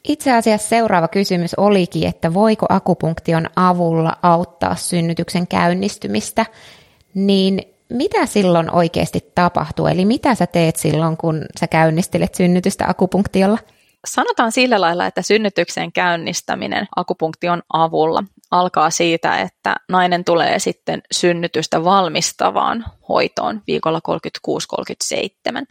[0.09, 6.47] Itse asiassa seuraava kysymys olikin, että voiko akupunktion avulla auttaa synnytyksen käynnistymistä,
[7.15, 9.87] niin mitä silloin oikeasti tapahtuu?
[9.87, 13.59] Eli mitä sä teet silloin, kun sä käynnistelet synnytystä akupunktiolla?
[14.07, 21.85] Sanotaan sillä lailla, että synnytyksen käynnistäminen akupunktion avulla alkaa siitä, että nainen tulee sitten synnytystä
[21.85, 24.01] valmistavaan hoitoon viikolla
[25.59, 25.65] 36-37.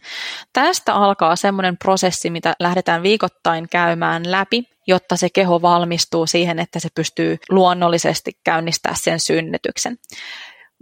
[0.52, 6.80] Tästä alkaa semmoinen prosessi, mitä lähdetään viikoittain käymään läpi, jotta se keho valmistuu siihen, että
[6.80, 9.98] se pystyy luonnollisesti käynnistää sen synnytyksen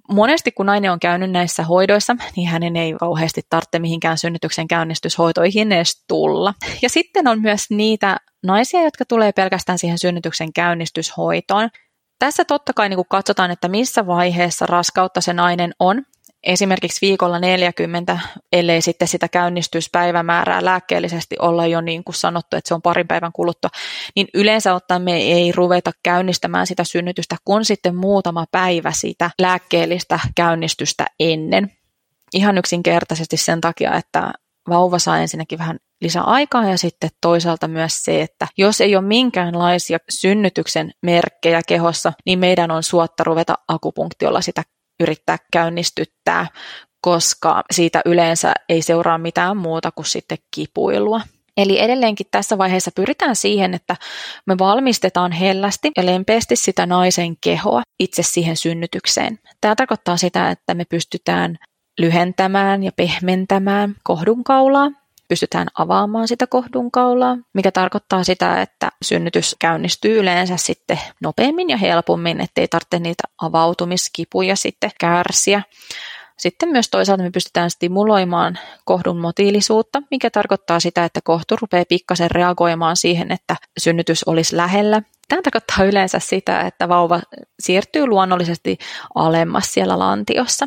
[0.08, 5.72] monesti kun nainen on käynyt näissä hoidoissa, niin hänen ei kauheasti tarvitse mihinkään synnytyksen käynnistyshoitoihin
[5.72, 6.54] edes tulla.
[6.82, 11.68] Ja sitten on myös niitä naisia, jotka tulee pelkästään siihen synnytyksen käynnistyshoitoon.
[12.18, 16.02] Tässä totta kai niin katsotaan, että missä vaiheessa raskautta se nainen on,
[16.46, 18.18] esimerkiksi viikolla 40,
[18.52, 23.32] ellei sitten sitä käynnistyspäivämäärää lääkkeellisesti olla jo niin kuin sanottu, että se on parin päivän
[23.32, 23.70] kuluttua,
[24.16, 30.20] niin yleensä ottaen me ei ruveta käynnistämään sitä synnytystä, kun sitten muutama päivä sitä lääkkeellistä
[30.36, 31.72] käynnistystä ennen.
[32.34, 34.32] Ihan yksinkertaisesti sen takia, että
[34.68, 39.04] vauva saa ensinnäkin vähän lisää aikaa ja sitten toisaalta myös se, että jos ei ole
[39.04, 44.62] minkäänlaisia synnytyksen merkkejä kehossa, niin meidän on suotta ruveta akupunktiolla sitä
[45.00, 46.46] yrittää käynnistyttää,
[47.00, 51.20] koska siitä yleensä ei seuraa mitään muuta kuin sitten kipuilua.
[51.56, 53.96] Eli edelleenkin tässä vaiheessa pyritään siihen, että
[54.46, 59.38] me valmistetaan hellästi ja lempeästi sitä naisen kehoa itse siihen synnytykseen.
[59.60, 61.56] Tämä tarkoittaa sitä, että me pystytään
[61.98, 64.90] lyhentämään ja pehmentämään kohdunkaulaa
[65.28, 72.40] pystytään avaamaan sitä kohdunkaulaa, mikä tarkoittaa sitä, että synnytys käynnistyy yleensä sitten nopeammin ja helpommin,
[72.40, 75.62] ettei tarvitse niitä avautumiskipuja sitten kärsiä.
[76.38, 82.30] Sitten myös toisaalta me pystytään stimuloimaan kohdun motiilisuutta, mikä tarkoittaa sitä, että kohtu rupeaa pikkasen
[82.30, 85.02] reagoimaan siihen, että synnytys olisi lähellä.
[85.28, 87.20] Tämä tarkoittaa yleensä sitä, että vauva
[87.60, 88.78] siirtyy luonnollisesti
[89.14, 90.66] alemmas siellä lantiossa.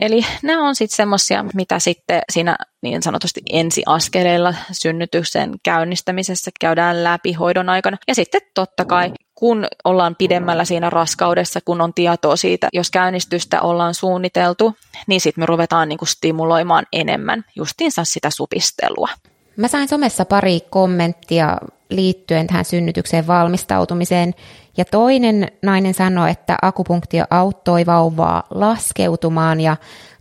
[0.00, 7.32] Eli nämä on sitten semmoisia, mitä sitten siinä niin sanotusti ensiaskeleilla synnytyksen käynnistämisessä käydään läpi
[7.32, 7.96] hoidon aikana.
[8.08, 13.60] Ja sitten totta kai, kun ollaan pidemmällä siinä raskaudessa, kun on tietoa siitä, jos käynnistystä
[13.60, 14.74] ollaan suunniteltu,
[15.06, 19.08] niin sitten me ruvetaan niinku stimuloimaan enemmän justiinsa sitä supistelua.
[19.56, 21.58] Mä sain somessa pari kommenttia
[21.90, 24.34] liittyen tähän synnytykseen valmistautumiseen.
[24.76, 29.76] Ja toinen nainen sanoi, että akupunktio auttoi vauvaa laskeutumaan ja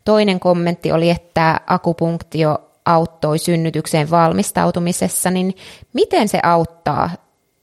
[0.05, 5.55] toinen kommentti oli, että akupunktio auttoi synnytykseen valmistautumisessa, niin
[5.93, 7.09] miten se auttaa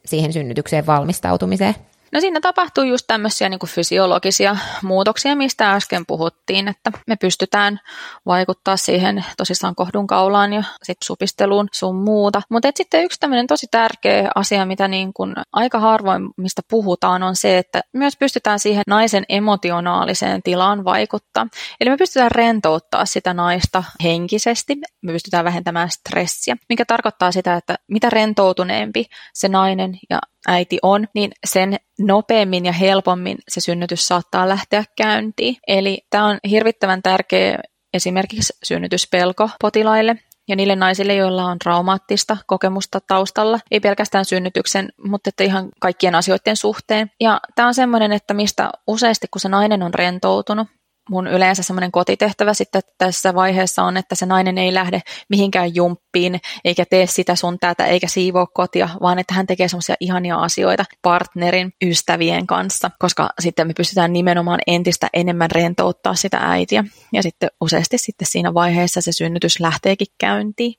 [0.05, 1.75] siihen synnytykseen valmistautumiseen?
[2.13, 7.81] No siinä tapahtuu just tämmöisiä niin kuin fysiologisia muutoksia, mistä äsken puhuttiin, että me pystytään
[8.27, 12.43] vaikuttaa siihen tosissaan kohdun kaulaan ja sit supisteluun sun muuta.
[12.51, 17.37] Mutta sitten yksi tämmöinen tosi tärkeä asia, mitä niin kuin aika harvoin mistä puhutaan, on
[17.37, 21.47] se, että myös pystytään siihen naisen emotionaaliseen tilaan vaikuttaa.
[21.81, 27.77] Eli me pystytään rentouttaa sitä naista henkisesti, me pystytään vähentämään stressiä, mikä tarkoittaa sitä, että
[27.89, 34.49] mitä rentoutuneempi se nainen ja äiti on, niin sen nopeammin ja helpommin se synnytys saattaa
[34.49, 35.57] lähteä käyntiin.
[35.67, 37.59] Eli tämä on hirvittävän tärkeä
[37.95, 40.17] esimerkiksi synnytyspelko potilaille,
[40.49, 46.15] ja niille naisille, joilla on traumaattista kokemusta taustalla, ei pelkästään synnytyksen, mutta että ihan kaikkien
[46.15, 47.11] asioiden suhteen.
[47.21, 50.69] Ja tämä on semmoinen, että mistä useasti kun se nainen on rentoutunut,
[51.11, 56.41] mun yleensä semmoinen kotitehtävä sitten tässä vaiheessa on, että se nainen ei lähde mihinkään jumppiin,
[56.65, 60.85] eikä tee sitä sun tätä, eikä siivoo kotia, vaan että hän tekee semmoisia ihania asioita
[61.03, 66.85] partnerin, ystävien kanssa, koska sitten me pystytään nimenomaan entistä enemmän rentouttaa sitä äitiä.
[67.13, 70.75] Ja sitten useasti sitten siinä vaiheessa se synnytys lähteekin käyntiin.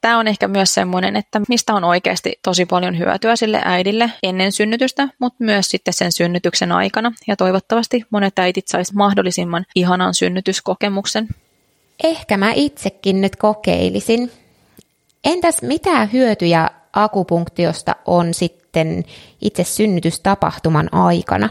[0.00, 4.52] Tämä on ehkä myös semmoinen, että mistä on oikeasti tosi paljon hyötyä sille äidille ennen
[4.52, 7.12] synnytystä, mutta myös sitten sen synnytyksen aikana.
[7.28, 11.28] Ja toivottavasti monet äitit sais mahdollisimman ihanan synnytyskokemuksen.
[12.04, 14.32] Ehkä mä itsekin nyt kokeilisin.
[15.24, 19.04] Entäs mitä hyötyjä akupunktiosta on sitten
[19.42, 21.48] itse synnytystapahtuman aikana?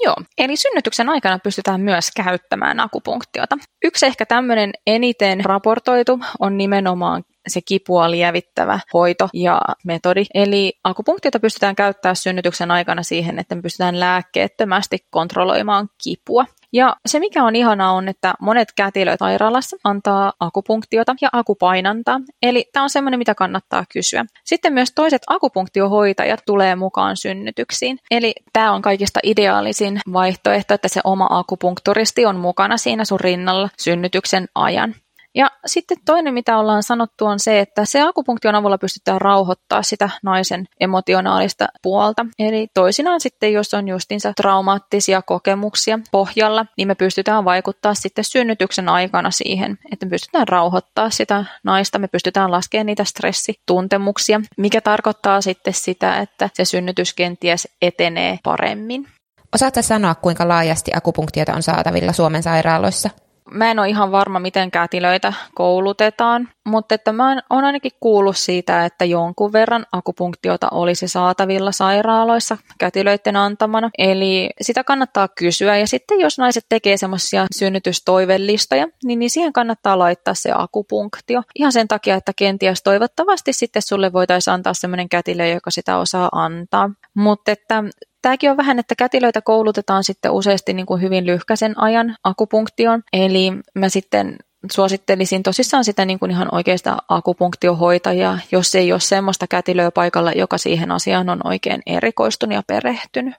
[0.00, 3.58] Joo, eli synnytyksen aikana pystytään myös käyttämään akupunktiota.
[3.84, 10.24] Yksi ehkä tämmöinen eniten raportoitu on nimenomaan se kipua lievittävä hoito ja metodi.
[10.34, 16.44] Eli akupunktiota pystytään käyttämään synnytyksen aikana siihen, että me pystytään lääkkeettömästi kontrolloimaan kipua.
[16.72, 22.20] Ja se mikä on ihanaa on, että monet kätilöt sairaalassa antaa akupunktiota ja akupainantaa.
[22.42, 24.24] Eli tämä on semmoinen, mitä kannattaa kysyä.
[24.44, 27.98] Sitten myös toiset akupunktiohoitajat tulee mukaan synnytyksiin.
[28.10, 33.68] Eli tämä on kaikista ideaalisin vaihtoehto, että se oma akupunkturisti on mukana siinä sun rinnalla
[33.78, 34.94] synnytyksen ajan.
[35.36, 40.10] Ja sitten toinen, mitä ollaan sanottu, on se, että se akupunktion avulla pystytään rauhoittaa sitä
[40.22, 42.26] naisen emotionaalista puolta.
[42.38, 48.88] Eli toisinaan sitten, jos on justiinsa traumaattisia kokemuksia pohjalla, niin me pystytään vaikuttaa sitten synnytyksen
[48.88, 55.40] aikana siihen, että me pystytään rauhoittaa sitä naista, me pystytään laskemaan niitä stressituntemuksia, mikä tarkoittaa
[55.40, 59.08] sitten sitä, että se synnytys kenties etenee paremmin.
[59.54, 63.10] Osaatko sanoa, kuinka laajasti akupunktiota on saatavilla Suomen sairaaloissa?
[63.50, 68.84] Mä en ole ihan varma, miten kätilöitä koulutetaan, mutta että mä oon ainakin kuullut siitä,
[68.84, 73.90] että jonkun verran akupunktiota olisi saatavilla sairaaloissa kätilöiden antamana.
[73.98, 79.98] Eli sitä kannattaa kysyä ja sitten jos naiset tekee semmoisia synnytystoivellistoja, niin, niin siihen kannattaa
[79.98, 81.42] laittaa se akupunktio.
[81.54, 86.28] Ihan sen takia, että kenties toivottavasti sitten sulle voitaisiin antaa semmoinen kätilö, joka sitä osaa
[86.32, 86.90] antaa.
[87.14, 87.84] Mutta että
[88.26, 93.52] Tämäkin on vähän, että kätilöitä koulutetaan sitten useasti niin kuin hyvin lyhkäisen ajan akupunktioon, eli
[93.74, 94.36] mä sitten
[94.72, 100.58] suosittelisin tosissaan sitä niin kuin ihan oikeasta akupunktiohoitajaa, jos ei ole semmoista kätilöä paikalla, joka
[100.58, 103.34] siihen asiaan on oikein erikoistunut ja perehtynyt.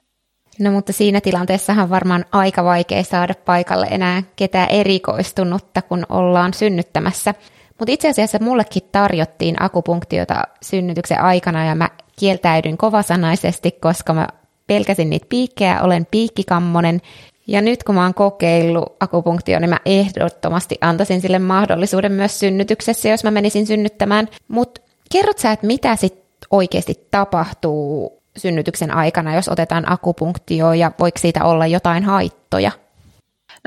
[0.58, 7.34] No mutta siinä tilanteessahan varmaan aika vaikea saada paikalle enää ketään erikoistunutta, kun ollaan synnyttämässä.
[7.78, 14.28] Mutta itse asiassa mullekin tarjottiin akupunktiota synnytyksen aikana ja mä kieltäydyin kovasanaisesti, koska mä
[14.68, 17.00] pelkäsin niitä piikkejä, olen piikkikammonen.
[17.46, 23.08] Ja nyt kun mä oon kokeillut akupunktio, niin mä ehdottomasti antaisin sille mahdollisuuden myös synnytyksessä,
[23.08, 24.28] jos mä menisin synnyttämään.
[24.48, 24.80] Mutta
[25.12, 31.44] kerrot sä, että mitä sitten oikeasti tapahtuu synnytyksen aikana, jos otetaan akupunktio ja voiko siitä
[31.44, 32.70] olla jotain haittoja?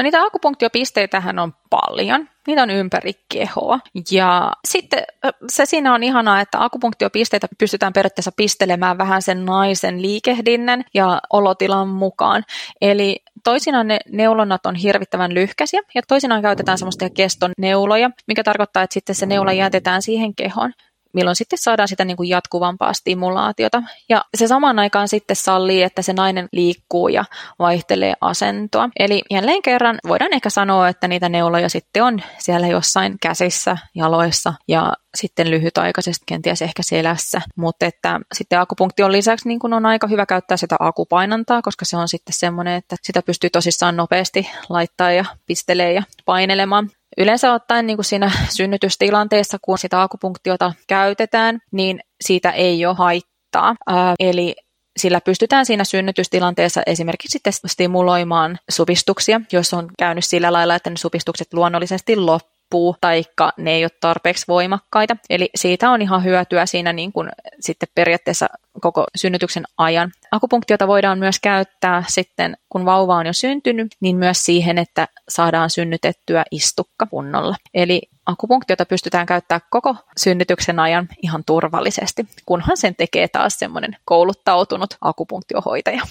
[0.02, 2.30] No niitä akupunktiopisteitähän on paljon.
[2.48, 3.80] Niitä on ympäri kehoa.
[4.12, 5.04] Ja sitten
[5.50, 11.88] se siinä on ihanaa, että akupunktiopisteitä pystytään periaatteessa pistelemään vähän sen naisen liikehdinnän ja olotilan
[11.88, 12.44] mukaan.
[12.82, 18.84] Eli toisinaan ne neulonnat on hirvittävän lyhkäisiä ja toisinaan käytetään semmoista keston neuloja, mikä tarkoittaa,
[18.84, 20.74] että sitten se neula jätetään siihen kehoon
[21.14, 23.84] milloin sitten saadaan sitä niin kuin jatkuvampaa stimulaatiota.
[24.10, 27.26] Ja se samaan aikaan sitten sallii, että se nainen liikkuu ja
[27.60, 28.90] vaihtelee asentoa.
[29.00, 34.54] Eli jälleen kerran voidaan ehkä sanoa, että niitä neuloja sitten on siellä jossain käsissä, jaloissa
[34.68, 40.08] ja sitten lyhytaikaisesti kenties ehkä selässä, mutta että sitten akupunktion lisäksi niin kun on aika
[40.08, 45.12] hyvä käyttää sitä akupainantaa, koska se on sitten semmoinen, että sitä pystyy tosissaan nopeasti laittaa
[45.12, 46.90] ja pistelee ja painelemaan.
[47.18, 53.76] Yleensä ottaen niin kuin siinä synnytystilanteessa, kun sitä akupunktiota käytetään, niin siitä ei ole haittaa.
[53.88, 54.56] Ää, eli
[54.98, 60.98] sillä pystytään siinä synnytystilanteessa esimerkiksi sitten stimuloimaan supistuksia, jos on käynyt sillä lailla, että ne
[60.98, 65.16] supistukset luonnollisesti loppuvat loppuu, taikka ne ei ole tarpeeksi voimakkaita.
[65.30, 67.30] Eli siitä on ihan hyötyä siinä niin kuin
[67.60, 68.48] sitten periaatteessa
[68.82, 70.12] koko synnytyksen ajan.
[70.32, 75.70] Akupunktiota voidaan myös käyttää sitten, kun vauva on jo syntynyt, niin myös siihen, että saadaan
[75.70, 77.56] synnytettyä istukka kunnolla.
[77.74, 84.98] Eli akupunktiota pystytään käyttämään koko synnytyksen ajan ihan turvallisesti, kunhan sen tekee taas semmoinen kouluttautunut
[85.02, 86.02] akupunktiohoitaja.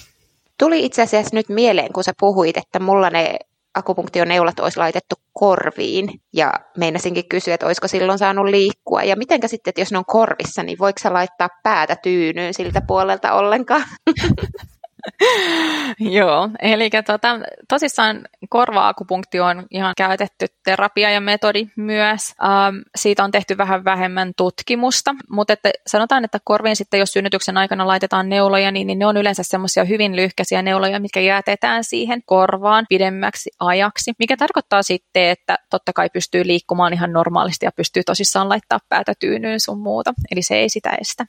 [0.57, 3.39] Tuli itse asiassa nyt mieleen, kun sä puhuit, että mulla ne
[3.73, 9.03] akupunktioneulat olisi laitettu korviin ja meinasinkin kysyä, että olisiko silloin saanut liikkua.
[9.03, 13.33] Ja mitenkä sitten, että jos ne on korvissa, niin voiko laittaa päätä tyynyyn siltä puolelta
[13.33, 13.83] ollenkaan?
[16.17, 22.33] Joo, eli tota, tosissaan korva-akupunktio on ihan käytetty terapia ja metodi myös.
[22.43, 27.57] Ähm, siitä on tehty vähän vähemmän tutkimusta, mutta että sanotaan, että korviin sitten, jos synnytyksen
[27.57, 32.23] aikana laitetaan neuloja, niin, niin ne on yleensä semmoisia hyvin lyhkäisiä neuloja, mitkä jäätetään siihen
[32.25, 38.03] korvaan pidemmäksi ajaksi, mikä tarkoittaa sitten, että totta kai pystyy liikkumaan ihan normaalisti ja pystyy
[38.03, 41.25] tosissaan laittaa päätä tyynyyn sun muuta, eli se ei sitä estä.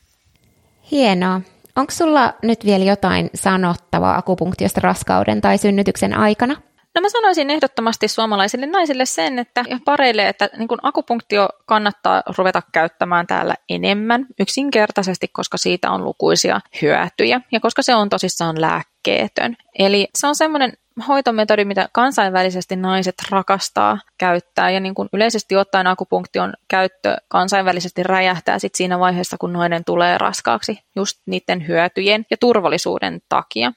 [0.90, 1.40] Hienoa.
[1.76, 6.56] Onko sulla nyt vielä jotain sanottavaa akupunktiosta raskauden tai synnytyksen aikana?
[6.94, 12.22] No mä sanoisin ehdottomasti suomalaisille naisille sen, että ja pareille, että niin kun akupunktio kannattaa
[12.38, 18.60] ruveta käyttämään täällä enemmän yksinkertaisesti, koska siitä on lukuisia hyötyjä ja koska se on tosissaan
[18.60, 19.56] lääkkeetön.
[19.78, 20.72] Eli se on semmoinen
[21.08, 28.58] hoitometodi, mitä kansainvälisesti naiset rakastaa käyttää ja niin kuin yleisesti ottaen akupunktion käyttö kansainvälisesti räjähtää
[28.58, 33.72] sit siinä vaiheessa, kun nainen tulee raskaaksi just niiden hyötyjen ja turvallisuuden takia.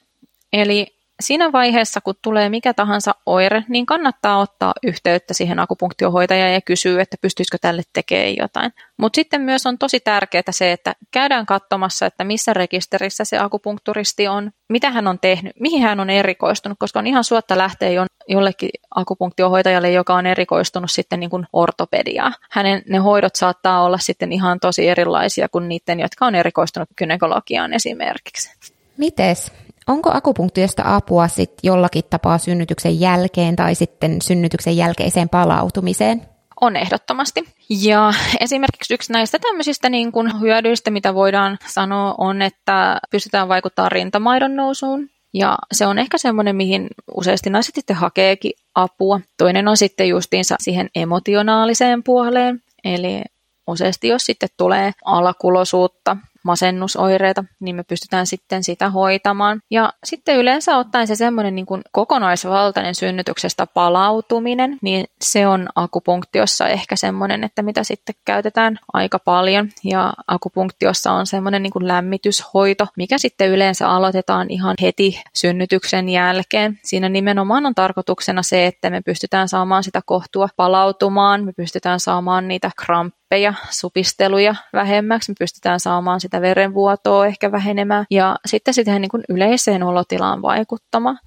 [0.54, 6.62] Eli siinä vaiheessa, kun tulee mikä tahansa oire, niin kannattaa ottaa yhteyttä siihen akupunktiohoitajaan ja
[6.62, 8.74] kysyä, että pystyisikö tälle tekemään jotain.
[8.98, 14.28] Mutta sitten myös on tosi tärkeää se, että käydään katsomassa, että missä rekisterissä se akupunkturisti
[14.28, 18.06] on, mitä hän on tehnyt, mihin hän on erikoistunut, koska on ihan suotta lähteä jo
[18.28, 22.34] jollekin akupunktiohoitajalle, joka on erikoistunut sitten niin kuin ortopediaa.
[22.52, 27.74] Hänen ne hoidot saattaa olla sitten ihan tosi erilaisia kuin niiden, jotka on erikoistunut gynekologiaan
[27.74, 28.74] esimerkiksi.
[28.98, 29.52] Mites?
[29.88, 36.22] Onko akupunktiosta apua sit jollakin tapaa synnytyksen jälkeen tai sitten synnytyksen jälkeiseen palautumiseen?
[36.62, 37.44] On ehdottomasti.
[37.70, 43.92] Ja esimerkiksi yksi näistä tämmöisistä niin kuin hyödyistä, mitä voidaan sanoa, on, että pystytään vaikuttamaan
[43.92, 45.10] rintamaidon nousuun.
[45.34, 49.20] Ja se on ehkä semmoinen, mihin useasti naiset sitten hakeekin apua.
[49.38, 52.64] Toinen on sitten justiinsa siihen emotionaaliseen puoleen.
[52.84, 53.22] Eli
[53.68, 59.60] useasti jos sitten tulee alakulosuutta masennusoireita, niin me pystytään sitten sitä hoitamaan.
[59.72, 66.68] Ja sitten yleensä ottaen se semmoinen niin kuin kokonaisvaltainen synnytyksestä palautuminen, niin se on akupunktiossa
[66.68, 69.70] ehkä semmoinen, että mitä sitten käytetään aika paljon.
[69.84, 76.80] Ja akupunktiossa on semmoinen niin kuin lämmityshoito, mikä sitten yleensä aloitetaan ihan heti synnytyksen jälkeen.
[76.84, 82.48] Siinä nimenomaan on tarkoituksena se, että me pystytään saamaan sitä kohtua palautumaan, me pystytään saamaan
[82.48, 89.02] niitä kramppeja ja supisteluja vähemmäksi, me pystytään saamaan sitä verenvuotoa ehkä vähenemään ja sitten siihen
[89.02, 91.20] niin yleiseen olotilaan vaikuttamaan.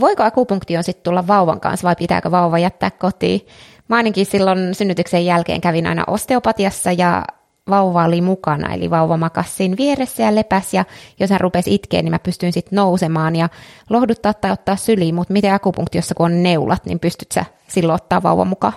[0.00, 3.40] Voiko akupunktioon sitten tulla vauvan kanssa vai pitääkö vauva jättää kotiin?
[3.88, 7.24] Mä ainakin silloin synnytyksen jälkeen kävin aina osteopatiassa ja
[7.70, 10.84] vauva oli mukana, eli vauva makasi siinä vieressä ja lepäs, ja
[11.20, 13.48] jos hän rupesi itkeä, niin mä pystyin sitten nousemaan ja
[13.90, 18.22] lohduttaa tai ottaa syliin, mutta miten akupunktiossa, kun on neulat, niin pystyt sä silloin ottaa
[18.22, 18.72] vauva mukaan?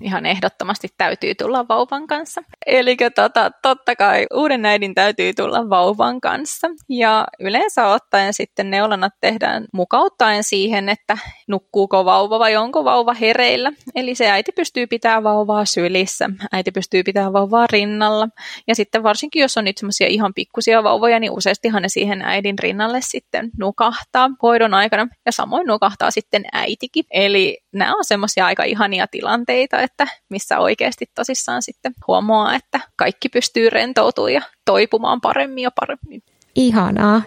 [0.00, 2.42] Ihan ehdottomasti täytyy tulla vauvan kanssa.
[2.66, 6.68] Eli tota, totta kai uuden äidin täytyy tulla vauvan kanssa.
[6.88, 11.18] Ja yleensä ottaen sitten neulannat tehdään mukauttaen siihen, että
[11.48, 13.72] nukkuuko vauva vai onko vauva hereillä.
[13.94, 18.28] Eli se äiti pystyy pitämään vauvaa sylissä, äiti pystyy pitämään vauvaa rinnalla.
[18.68, 22.58] Ja sitten varsinkin, jos on nyt semmoisia ihan pikkusia vauvoja, niin useastihan ne siihen äidin
[22.58, 25.08] rinnalle sitten nukahtaa hoidon aikana.
[25.26, 27.04] Ja samoin nukahtaa sitten äitikin.
[27.10, 33.28] Eli nämä on semmoisia aika ihania tilanteita, että missä oikeasti tosissaan sitten huomaa, että kaikki
[33.28, 36.22] pystyy rentoutumaan ja toipumaan paremmin ja paremmin.
[36.54, 37.22] Ihanaa.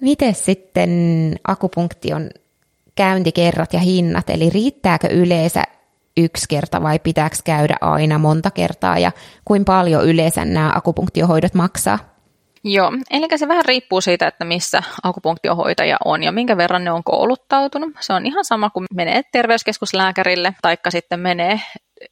[0.00, 0.90] Miten sitten
[1.48, 2.30] akupunktion
[2.94, 5.64] käyntikerrat ja hinnat, eli riittääkö yleensä
[6.16, 9.12] yksi kerta vai pitääkö käydä aina monta kertaa ja
[9.44, 12.13] kuinka paljon yleensä nämä akupunktiohoidot maksaa?
[12.66, 17.04] Joo, eli se vähän riippuu siitä, että missä akupunktiohoitaja on ja minkä verran ne on
[17.04, 17.92] kouluttautunut.
[18.00, 21.60] Se on ihan sama kuin menee terveyskeskuslääkärille, taikka sitten menee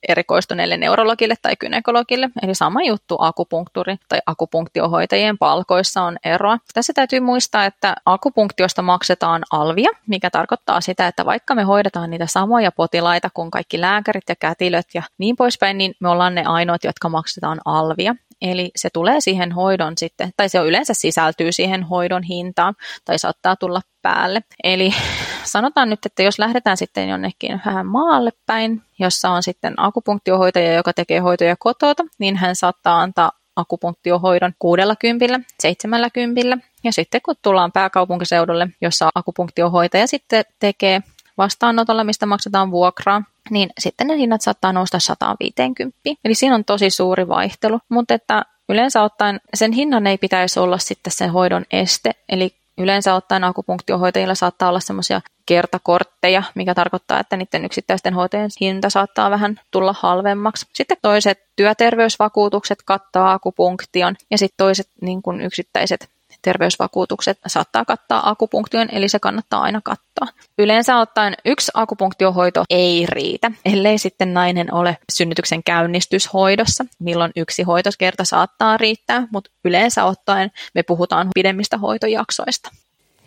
[0.09, 2.30] erikoistuneelle neurologille tai kynekologille.
[2.42, 6.59] Eli sama juttu akupunkturi tai akupunktiohoitajien palkoissa on eroa.
[6.74, 12.26] Tässä täytyy muistaa, että akupunktiosta maksetaan alvia, mikä tarkoittaa sitä, että vaikka me hoidetaan niitä
[12.26, 16.84] samoja potilaita kuin kaikki lääkärit ja kätilöt ja niin poispäin, niin me ollaan ne ainoat,
[16.84, 18.14] jotka maksetaan alvia.
[18.43, 22.74] Eli se tulee siihen hoidon sitten, tai se yleensä sisältyy siihen hoidon hintaan,
[23.05, 24.40] tai saattaa tulla päälle.
[24.64, 24.90] Eli
[25.45, 30.93] sanotaan nyt, että jos lähdetään sitten jonnekin vähän maalle päin, jossa on sitten akupunktiohoitaja, joka
[30.93, 36.59] tekee hoitoja kotota, niin hän saattaa antaa akupunktiohoidon 60, 70.
[36.84, 41.01] Ja sitten kun tullaan pääkaupunkiseudulle, jossa akupunktiohoitaja sitten tekee
[41.39, 45.99] vastaanotolla, mistä maksetaan vuokraa, niin sitten ne hinnat saattaa nousta 150.
[46.24, 50.78] Eli siinä on tosi suuri vaihtelu, mutta että yleensä ottaen sen hinnan ei pitäisi olla
[50.78, 57.37] sitten sen hoidon este, eli yleensä ottaen akupunktiohoitajilla saattaa olla semmoisia kertakortteja, mikä tarkoittaa, että
[57.37, 60.66] niiden yksittäisten hoitajien hinta saattaa vähän tulla halvemmaksi.
[60.72, 66.09] Sitten toiset työterveysvakuutukset kattaa akupunktion ja sitten toiset niin kuin yksittäiset
[66.43, 70.43] terveysvakuutukset saattaa kattaa akupunktion, eli se kannattaa aina katsoa.
[70.59, 78.24] Yleensä ottaen yksi akupunktiohoito ei riitä, ellei sitten nainen ole synnytyksen käynnistyshoidossa, milloin yksi hoitoskerta
[78.24, 82.70] saattaa riittää, mutta yleensä ottaen me puhutaan pidemmistä hoitojaksoista.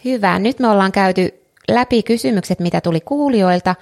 [0.05, 0.39] Hyvä.
[0.39, 1.34] Nyt me ollaan käyty
[1.68, 3.76] läpi kysymykset, mitä tuli kuulijoilta,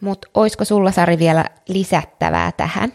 [0.00, 2.92] mutta olisiko sulla Sari vielä lisättävää tähän?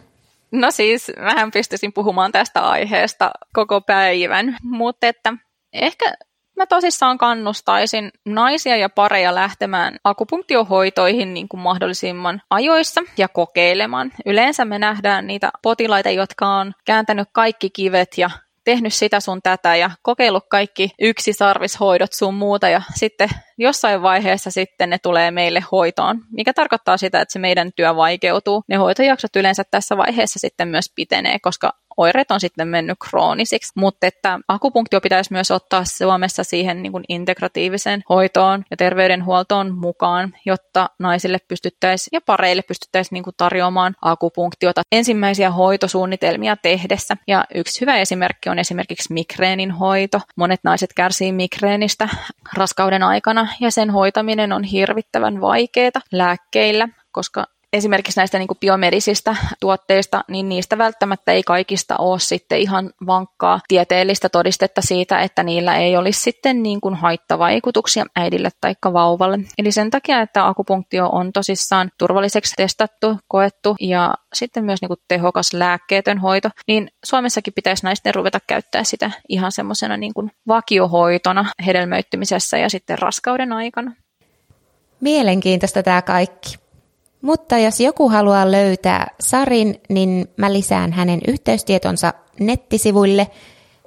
[0.52, 5.34] No siis, vähän pystyisin puhumaan tästä aiheesta koko päivän, mutta että
[5.74, 6.14] ehkä
[6.58, 14.12] mä tosissaan kannustaisin naisia ja pareja lähtemään akupunktiohoitoihin niin kuin mahdollisimman ajoissa ja kokeilemaan.
[14.26, 18.30] Yleensä me nähdään niitä potilaita, jotka on kääntänyt kaikki kivet ja
[18.64, 24.90] tehnyt sitä sun tätä ja kokeillut kaikki yksisarvishoidot sun muuta ja sitten jossain vaiheessa sitten
[24.90, 28.64] ne tulee meille hoitoon, mikä tarkoittaa sitä, että se meidän työ vaikeutuu.
[28.68, 34.08] Ne hoitojaksot yleensä tässä vaiheessa sitten myös pitenee, koska oireet on sitten mennyt kroonisiksi, mutta
[34.08, 40.90] että akupunktio pitäisi myös ottaa Suomessa siihen niin kuin integratiiviseen hoitoon ja terveydenhuoltoon mukaan, jotta
[41.00, 47.18] naisille pystyttäisiin ja pareille pystyttäisiin niin kuin tarjoamaan akupunktiota ensimmäisiä hoitosuunnitelmia tehdessä.
[47.28, 50.22] Ja yksi hyvä esimerkki on esimerkiksi migreenin hoito.
[50.36, 52.10] Monet naiset kärsii migreenistä
[52.58, 55.72] raskauden aikana ja sen hoitaminen on hirvittävän vaikeaa
[56.12, 62.92] lääkkeillä, koska esimerkiksi näistä niin biomedisistä tuotteista, niin niistä välttämättä ei kaikista ole sitten ihan
[63.06, 69.40] vankkaa tieteellistä todistetta siitä, että niillä ei olisi sitten niin kuin haittavaikutuksia äidille tai vauvalle.
[69.58, 75.00] Eli sen takia, että akupunktio on tosissaan turvalliseksi testattu, koettu ja sitten myös niin kuin
[75.08, 80.14] tehokas lääkkeetön hoito, niin Suomessakin pitäisi naisten ruveta käyttää sitä ihan semmoisena niin
[80.48, 83.92] vakiohoitona hedelmöittymisessä ja sitten raskauden aikana.
[85.02, 86.61] Mielenkiintoista tämä kaikki.
[87.22, 93.28] Mutta jos joku haluaa löytää Sarin, niin mä lisään hänen yhteystietonsa nettisivuille.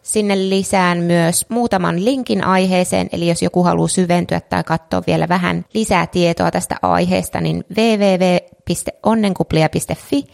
[0.02, 5.64] Sinne lisään myös muutaman linkin aiheeseen, eli jos joku haluaa syventyä tai katsoa vielä vähän
[5.74, 10.24] lisää tietoa tästä aiheesta, niin www.onnenkuplia.fi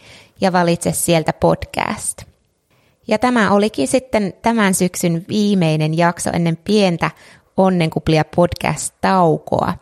[0.41, 2.21] ja valitse sieltä podcast.
[3.07, 7.11] Ja tämä olikin sitten tämän syksyn viimeinen jakso ennen pientä
[7.57, 9.73] Onnenkuplia podcast-taukoa.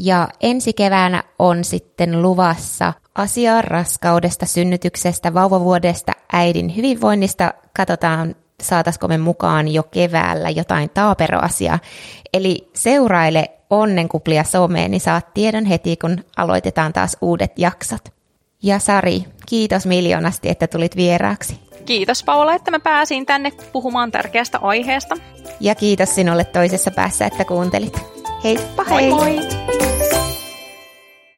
[0.00, 7.54] Ja ensi keväänä on sitten luvassa asiaa raskaudesta, synnytyksestä, vauvavuodesta, äidin hyvinvoinnista.
[7.76, 11.78] Katsotaan, saataisiko me mukaan jo keväällä jotain taaperoasiaa.
[12.32, 18.08] Eli seuraile onnenkuplia someen, niin saat tiedon heti, kun aloitetaan taas uudet jaksot.
[18.62, 21.60] Ja Sari, kiitos miljoonasti, että tulit vieraaksi.
[21.86, 25.16] Kiitos Paula, että mä pääsin tänne puhumaan tärkeästä aiheesta.
[25.60, 28.17] Ja kiitos sinulle toisessa päässä, että kuuntelit.
[28.40, 30.17] 嘿，不黑。